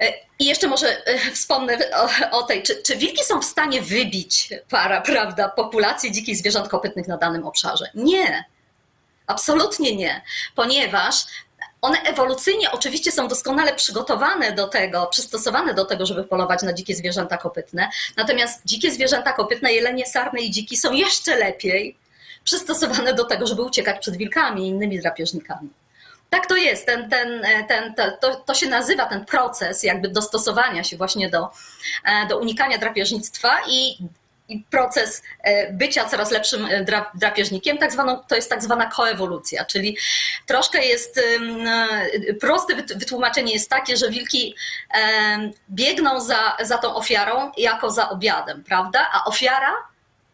E, 0.00 0.12
I 0.38 0.44
jeszcze 0.44 0.68
może 0.68 1.02
wspomnę 1.34 1.78
o, 1.94 2.38
o 2.38 2.42
tej, 2.42 2.62
czy, 2.62 2.82
czy, 2.82 2.96
wilki 2.96 3.24
są 3.24 3.40
w 3.40 3.44
stanie 3.44 3.82
wybić 3.82 4.48
para, 4.70 5.00
prawda, 5.00 5.48
populację 5.48 6.12
dzikich 6.12 6.36
zwierząt 6.36 6.68
kopytnych 6.68 7.08
na 7.08 7.16
danym 7.16 7.46
obszarze? 7.46 7.90
Nie. 7.94 8.44
Absolutnie 9.26 9.96
nie, 9.96 10.22
ponieważ 10.54 11.14
one 11.82 11.98
ewolucyjnie 11.98 12.70
oczywiście 12.70 13.12
są 13.12 13.28
doskonale 13.28 13.74
przygotowane 13.74 14.52
do 14.52 14.68
tego, 14.68 15.06
przystosowane 15.06 15.74
do 15.74 15.84
tego, 15.84 16.06
żeby 16.06 16.24
polować 16.24 16.62
na 16.62 16.72
dzikie 16.72 16.94
zwierzęta 16.94 17.36
kopytne. 17.36 17.88
Natomiast 18.16 18.62
dzikie 18.64 18.90
zwierzęta 18.90 19.32
kopytne, 19.32 19.72
jelenie, 19.72 20.06
sarny 20.06 20.40
i 20.40 20.50
dziki 20.50 20.76
są 20.76 20.92
jeszcze 20.92 21.36
lepiej 21.36 21.96
przystosowane 22.44 23.14
do 23.14 23.24
tego, 23.24 23.46
żeby 23.46 23.62
uciekać 23.62 23.98
przed 23.98 24.16
wilkami 24.16 24.62
i 24.62 24.68
innymi 24.68 25.00
drapieżnikami. 25.00 25.68
Tak 26.30 26.46
to 26.46 26.56
jest, 26.56 26.86
ten, 26.86 27.10
ten, 27.10 27.42
ten, 27.68 27.94
to, 28.20 28.34
to 28.34 28.54
się 28.54 28.66
nazywa 28.66 29.06
ten 29.06 29.24
proces 29.24 29.82
jakby 29.82 30.08
dostosowania 30.08 30.84
się 30.84 30.96
właśnie 30.96 31.30
do, 31.30 31.50
e, 32.04 32.26
do 32.26 32.38
unikania 32.38 32.78
drapieżnictwa 32.78 33.50
i 33.68 33.98
i 34.48 34.64
proces 34.70 35.22
e, 35.42 35.72
bycia 35.72 36.04
coraz 36.04 36.30
lepszym 36.30 36.66
e, 36.66 36.84
drapieżnikiem, 37.14 37.78
tak 37.78 37.92
zwaną, 37.92 38.24
to 38.28 38.36
jest 38.36 38.50
tak 38.50 38.62
zwana 38.62 38.86
koewolucja, 38.86 39.64
czyli 39.64 39.96
troszkę 40.46 40.86
jest, 40.86 41.18
e, 41.18 42.34
proste 42.34 42.74
wytłumaczenie 42.76 43.52
jest 43.52 43.70
takie, 43.70 43.96
że 43.96 44.10
wilki 44.10 44.56
biegną 45.70 46.20
za, 46.20 46.56
za 46.60 46.78
tą 46.78 46.94
ofiarą 46.94 47.52
jako 47.56 47.90
za 47.90 48.08
obiadem, 48.10 48.64
prawda? 48.64 49.10
A 49.12 49.24
ofiara, 49.24 49.74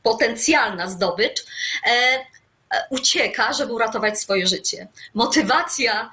potencjalna 0.03 0.89
zdobycz, 0.89 1.45
ucieka, 2.91 3.53
żeby 3.53 3.73
uratować 3.73 4.21
swoje 4.21 4.47
życie. 4.47 4.89
Motywacja 5.15 6.11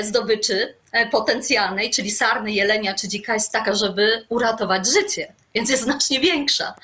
zdobyczy 0.00 0.74
potencjalnej, 1.10 1.90
czyli 1.90 2.10
sarny, 2.10 2.52
jelenia 2.52 2.94
czy 2.94 3.08
dzika 3.08 3.34
jest 3.34 3.52
taka, 3.52 3.74
żeby 3.74 4.26
uratować 4.28 4.88
życie 4.88 5.32
więc 5.54 5.70
jest 5.70 5.82
znacznie 5.82 6.20
większa. 6.20 6.74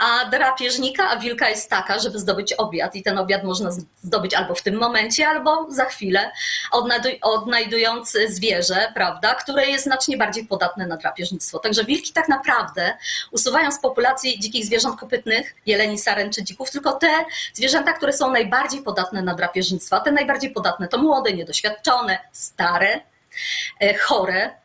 A 0.00 0.24
drapieżnika, 0.24 1.10
a 1.10 1.16
wilka 1.16 1.48
jest 1.48 1.70
taka, 1.70 1.98
żeby 1.98 2.18
zdobyć 2.18 2.52
obiad 2.52 2.94
i 2.94 3.02
ten 3.02 3.18
obiad 3.18 3.44
można 3.44 3.70
zdobyć 4.02 4.34
albo 4.34 4.54
w 4.54 4.62
tym 4.62 4.74
momencie, 4.74 5.28
albo 5.28 5.66
za 5.70 5.84
chwilę, 5.84 6.32
odnajdując 7.22 8.16
zwierzę, 8.28 8.92
prawda, 8.94 9.34
które 9.34 9.66
jest 9.66 9.84
znacznie 9.84 10.16
bardziej 10.16 10.46
podatne 10.46 10.86
na 10.86 10.96
drapieżnictwo. 10.96 11.58
Także 11.58 11.84
wilki 11.84 12.12
tak 12.12 12.28
naprawdę 12.28 12.96
usuwają 13.30 13.72
z 13.72 13.80
populacji 13.80 14.40
dzikich 14.40 14.64
zwierząt 14.64 15.00
kopytnych, 15.00 15.54
jeleni, 15.66 15.98
saren 15.98 16.32
czy 16.32 16.44
dzików, 16.44 16.70
tylko 16.70 16.92
te 16.92 17.24
zwierzęta, 17.54 17.92
które 17.92 18.12
są 18.12 18.30
najbardziej 18.30 18.82
podatne 18.82 19.22
na 19.22 19.34
drapieżnictwo. 19.34 19.96
A 19.96 20.00
te 20.00 20.12
najbardziej 20.12 20.50
podatne 20.50 20.88
to 20.88 20.98
młode, 20.98 21.32
niedoświadczone, 21.32 22.18
stare, 22.32 23.00
e, 23.80 23.94
chore, 23.94 24.61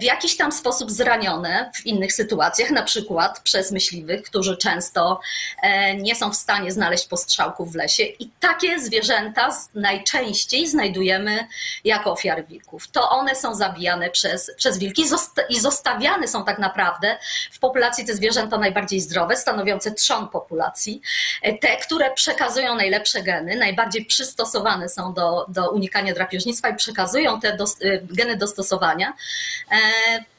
w 0.00 0.02
jakiś 0.02 0.36
tam 0.36 0.52
sposób 0.52 0.90
zranione 0.90 1.70
w 1.74 1.86
innych 1.86 2.12
sytuacjach, 2.12 2.70
na 2.70 2.82
przykład 2.82 3.40
przez 3.40 3.72
myśliwych, 3.72 4.22
którzy 4.22 4.56
często 4.56 5.20
e, 5.62 5.94
nie 5.94 6.16
są 6.16 6.30
w 6.30 6.36
stanie 6.36 6.72
znaleźć 6.72 7.06
postrzałków 7.06 7.72
w 7.72 7.74
lesie. 7.74 8.02
I 8.02 8.30
takie 8.40 8.80
zwierzęta 8.80 9.56
najczęściej 9.74 10.68
znajdujemy 10.68 11.46
jako 11.84 12.12
ofiary 12.12 12.42
wilków. 12.42 12.88
To 12.88 13.10
one 13.10 13.34
są 13.34 13.54
zabijane 13.54 14.10
przez, 14.10 14.50
przez 14.56 14.78
wilki 14.78 15.04
i 15.48 15.60
zostawiane 15.60 16.28
są 16.28 16.44
tak 16.44 16.58
naprawdę 16.58 17.18
w 17.52 17.58
populacji 17.58 18.04
te 18.04 18.14
zwierzęta 18.14 18.58
najbardziej 18.58 19.00
zdrowe, 19.00 19.36
stanowiące 19.36 19.90
trzon 19.90 20.28
populacji. 20.28 21.02
E, 21.42 21.58
te, 21.58 21.76
które 21.76 22.14
przekazują 22.14 22.74
najlepsze 22.74 23.22
geny, 23.22 23.56
najbardziej 23.56 24.04
przystosowane 24.04 24.88
są 24.88 25.14
do, 25.14 25.46
do 25.48 25.70
unikania 25.70 26.14
drapieżnictwa 26.14 26.68
i 26.68 26.76
przekazują 26.76 27.40
te 27.40 27.56
geny 28.02 28.36
dostosowania, 28.36 28.90
E, 29.00 29.14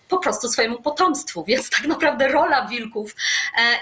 po 0.10 0.18
prostu 0.18 0.50
swojemu 0.50 0.82
potomstwu. 0.82 1.44
Więc 1.44 1.70
tak 1.70 1.84
naprawdę 1.84 2.28
rola 2.28 2.68
wilków 2.68 3.16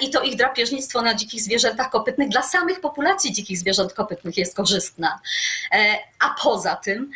i 0.01 0.09
to 0.09 0.21
ich 0.21 0.35
drapieżnictwo 0.35 1.01
na 1.01 1.13
dzikich 1.13 1.41
zwierzętach 1.41 1.89
kopytnych 1.89 2.29
dla 2.29 2.43
samych 2.43 2.81
populacji 2.81 3.33
dzikich 3.33 3.57
zwierząt 3.57 3.93
kopytnych 3.93 4.37
jest 4.37 4.55
korzystna. 4.55 5.19
A 6.19 6.35
poza 6.43 6.75
tym 6.75 7.11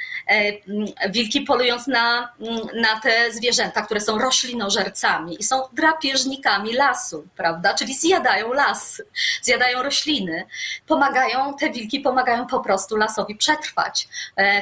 wilki 1.10 1.42
polując 1.42 1.88
na, 1.88 2.34
na 2.76 3.00
te 3.00 3.32
zwierzęta, 3.32 3.82
które 3.82 4.02
są 4.02 4.20
roślinożercami 4.20 5.40
i 5.40 5.44
są 5.44 5.62
drapieżnikami 5.74 6.74
lasu, 6.74 7.28
prawda? 7.36 7.74
Czyli 7.74 7.94
zjadają 7.94 8.54
las, 8.54 9.02
zjadają 9.42 9.84
rośliny, 9.84 10.46
pomagają, 10.88 11.54
te 11.58 11.70
wilki 11.70 12.00
pomagają 12.00 12.48
po 12.48 12.60
prostu 12.60 12.96
lasowi 12.96 13.36
przetrwać 13.36 14.08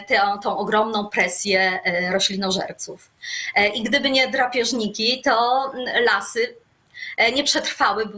tę, 0.08 0.22
tą 0.44 0.58
ogromną 0.58 1.08
presję 1.08 1.80
roślinożerców. 2.12 3.12
I 3.74 3.84
gdyby 3.84 4.10
nie 4.10 4.28
drapieżniki, 4.28 5.22
to 5.22 5.72
lasy 6.06 6.42
E, 6.42 6.61
nie 7.34 7.44
przetrwały 7.44 8.10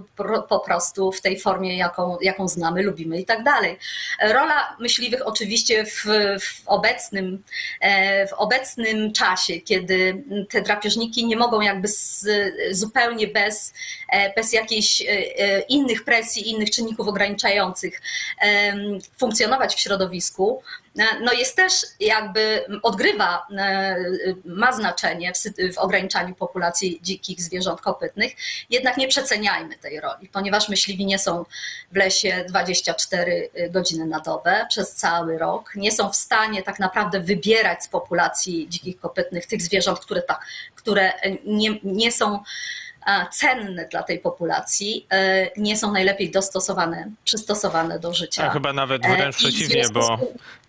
po 0.50 0.60
prostu 0.60 1.12
w 1.12 1.22
tej 1.22 1.40
formie, 1.40 1.78
jaką, 1.78 2.18
jaką 2.22 2.48
znamy, 2.48 2.84
lubimy 2.84 3.20
i 3.20 3.26
tak 3.26 3.44
dalej. 3.44 3.78
Rola 4.22 4.76
myśliwych 4.80 5.28
oczywiście 5.28 5.86
w, 5.86 6.06
w, 6.40 6.62
obecnym, 6.66 7.44
e, 7.82 8.28
w 8.28 8.34
obecnym 8.34 9.14
czasie, 9.14 9.60
kiedy 9.60 10.24
te 10.50 10.62
drapieżniki 10.62 11.26
nie 11.26 11.38
mogą 11.38 11.62
jakby 11.62 11.88
z, 11.88 12.26
zupełnie 12.72 13.28
bez, 13.28 13.74
e, 14.10 14.34
bez 14.34 14.54
jakichś 14.54 15.04
innych 15.70 16.04
presji, 16.04 16.50
innych 16.50 16.72
czynników 16.72 17.08
ograniczających 17.08 18.02
funkcjonować 19.18 19.76
w 19.76 19.80
środowisku, 19.80 20.64
no 20.96 21.34
jest 21.34 21.56
też 21.56 21.74
jakby 22.00 22.66
odgrywa, 22.84 23.48
e, 23.58 23.96
ma 24.46 24.72
znaczenie 24.72 25.34
w, 25.34 25.38
w, 25.74 25.78
ograniczaniu 25.78 26.36
populacji 26.36 27.00
dzikich 27.02 27.42
zwierząt 27.42 27.82
kopytnych, 27.82 28.34
jednak 28.70 28.98
nie 28.98 29.08
przeceniajmy 29.08 29.78
tej 29.78 30.00
roli, 30.00 30.30
ponieważ 30.30 30.70
myśliwi 30.70 31.06
nie 31.06 31.20
są 31.20 31.46
w 31.92 31.96
lesie 31.96 32.46
24 32.48 33.50
godziny 33.70 34.06
na 34.06 34.20
dobę 34.20 34.66
przez 34.70 34.96
cały 34.96 35.38
rok, 35.38 35.76
nie 35.76 35.92
są 35.92 36.10
w 36.10 36.16
stanie 36.16 36.64
tak 36.64 36.80
naprawdę 36.80 37.20
wybierać 37.20 37.84
z 37.84 37.88
populacji 37.88 38.70
dzikich 38.70 39.00
kopytnych 39.00 39.46
tych 39.46 39.62
zwierząt, 39.62 40.00
które, 40.00 40.22
ta, 40.22 40.40
które 40.76 41.14
nie, 41.46 41.80
nie 41.84 42.12
są 42.12 42.40
cenne 43.32 43.86
dla 43.86 44.04
tej 44.04 44.20
populacji, 44.20 45.08
e, 45.12 45.50
nie 45.58 45.78
są 45.78 45.92
najlepiej 45.92 46.32
dostosowane, 46.32 47.12
przystosowane 47.24 48.00
do 48.00 48.14
życia. 48.14 48.44
A 48.44 48.50
chyba 48.50 48.74
nawet 48.74 49.02
wręcz 49.02 49.36
e, 49.36 49.38
przeciwnie, 49.38 49.84
bo 49.94 50.20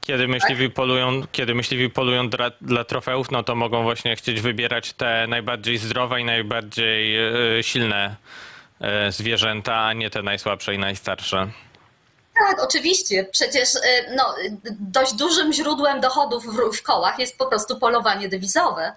kiedy 0.07 0.29
myśliwi 0.29 0.71
polują, 0.71 1.23
kiedy 1.33 1.55
myśliwi 1.55 1.91
polują 1.91 2.29
dla, 2.29 2.51
dla 2.61 2.85
trofeów, 2.85 3.31
no 3.31 3.43
to 3.43 3.55
mogą 3.55 3.83
właśnie 3.83 4.17
chcieć 4.17 4.41
wybierać 4.41 4.93
te 4.93 5.27
najbardziej 5.29 5.79
zdrowe 5.79 6.21
i 6.21 6.25
najbardziej 6.25 7.17
e, 7.17 7.63
silne 7.63 8.17
zwierzęta, 9.09 9.77
a 9.77 9.93
nie 9.93 10.11
te 10.11 10.23
najsłabsze 10.23 10.75
i 10.75 10.79
najstarsze. 10.79 11.49
Tak, 12.39 12.63
oczywiście. 12.63 13.25
Przecież 13.25 13.75
y, 13.75 13.81
no, 14.17 14.35
dość 14.81 15.15
dużym 15.15 15.53
źródłem 15.53 16.01
dochodów 16.01 16.47
w, 16.47 16.77
w, 16.79 16.83
kołach 16.83 17.19
jest 17.19 17.39
po 17.39 17.47
prostu 17.47 17.79
polowanie 17.79 18.29
dewizowe. 18.29 18.93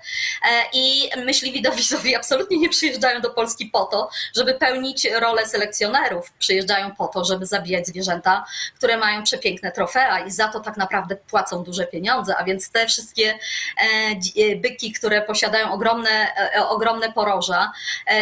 E, 0.46 0.64
I 0.74 1.10
myśliwi 1.26 1.62
dewizowi 1.62 2.16
absolutnie 2.16 2.58
nie 2.58 2.70
przyjeżdżają 2.70 3.22
do 3.22 3.30
Polski 3.30 3.66
po 3.66 3.86
to, 3.86 4.10
żeby 4.36 4.54
pełnić 4.54 5.08
rolę 5.20 5.46
selekcjonerów. 5.46 6.32
Przyjeżdżają 6.40 6.96
po 6.96 7.08
to, 7.08 7.26
żeby 7.26 7.46
zabijać 7.46 7.88
zwierzęta, 7.88 8.46
które 8.76 8.98
mają 8.98 9.24
przepiękne 9.24 9.72
trofea 9.72 10.20
i 10.20 10.32
za 10.32 10.48
to 10.48 10.60
tak 10.60 10.78
naprawdę 10.78 11.16
płacą 11.16 11.64
duże 11.64 11.88
pieniądze. 11.88 12.38
A 12.38 12.44
więc 12.44 12.72
te 12.72 12.88
wszystkie 12.88 13.30
e, 13.30 13.40
e, 13.82 14.56
byki, 14.56 14.92
które 14.92 15.22
posiadają 15.22 15.72
ogromne, 15.74 16.28
ogromne 16.70 17.12
poroża, 17.12 17.72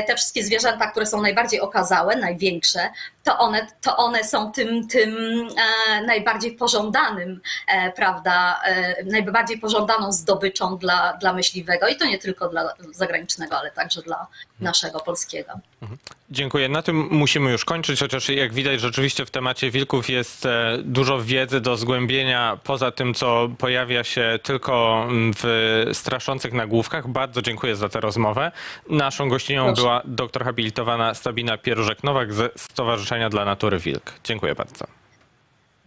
te 0.08 0.16
wszystkie 0.16 0.44
zwierzęta, 0.44 0.92
które 0.92 1.06
są 1.06 1.22
najbardziej 1.22 1.60
okazałe, 1.60 2.16
największe, 2.16 2.90
to 3.26 3.38
one, 3.38 3.68
to 3.82 3.98
one 3.98 4.24
są 4.24 4.52
tym, 4.52 4.88
tym 4.88 5.16
e, 5.58 6.02
najbardziej 6.06 6.52
pożądanym, 6.52 7.42
e, 7.68 7.92
prawda, 7.92 8.62
e, 8.66 9.04
najbardziej 9.04 9.58
pożądaną 9.58 10.12
zdobyczą 10.12 10.78
dla, 10.78 11.14
dla 11.14 11.34
myśliwego 11.34 11.88
i 11.88 11.96
to 11.96 12.06
nie 12.06 12.18
tylko 12.18 12.50
dla 12.50 12.74
zagranicznego, 12.92 13.58
ale 13.58 13.72
także 13.72 14.02
dla 14.02 14.28
naszego 14.60 15.00
polskiego. 15.00 15.52
Mhm. 15.82 16.00
Dziękuję. 16.30 16.70
Na 16.70 16.82
tym 16.82 17.08
musimy 17.12 17.52
już 17.52 17.66
kończyć, 17.66 18.00
chociaż 18.00 18.30
jak 18.30 18.54
widać 18.54 18.82
rzeczywiście 18.82 19.26
w 19.26 19.32
temacie 19.32 19.72
wilków 19.72 20.10
jest 20.10 20.48
dużo 20.84 21.22
wiedzy 21.22 21.62
do 21.62 21.78
zgłębienia 21.78 22.60
poza 22.64 22.92
tym, 22.92 23.14
co 23.14 23.50
pojawia 23.58 24.04
się 24.04 24.40
tylko 24.44 25.06
w 25.12 25.84
straszących 25.94 26.54
nagłówkach. 26.54 27.08
Bardzo 27.08 27.42
dziękuję 27.42 27.76
za 27.76 27.90
tę 27.90 28.00
rozmowę. 28.00 28.52
Naszą 28.90 29.30
gościnią 29.30 29.66
Proszę. 29.66 29.82
była 29.82 30.02
doktor 30.06 30.44
habilitowana 30.44 31.14
Sabina 31.14 31.58
Pierużek-Nowak 31.58 32.34
ze 32.34 32.50
Stowarzyszenia 32.56 33.15
dla 33.30 33.46
Natury 33.46 33.80
Wilk. 33.80 34.14
Dziękuję 34.24 34.56
bardzo. 34.56 34.86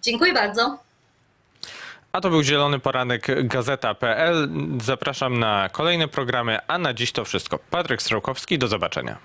Dziękuję 0.03 0.33
bardzo. 0.33 0.79
A 2.13 2.21
to 2.21 2.31
był 2.31 2.43
Zielony 2.43 2.79
Poranek 2.79 3.47
Gazeta.pl. 3.47 4.49
Zapraszam 4.83 5.39
na 5.39 5.69
kolejne 5.69 6.09
programy, 6.09 6.59
a 6.67 6.79
na 6.79 6.95
dziś 6.95 7.13
to 7.13 7.25
wszystko. 7.25 7.59
Patryk 7.71 8.03
Strzałkowski, 8.03 8.59
do 8.59 8.69
zobaczenia. 8.69 9.19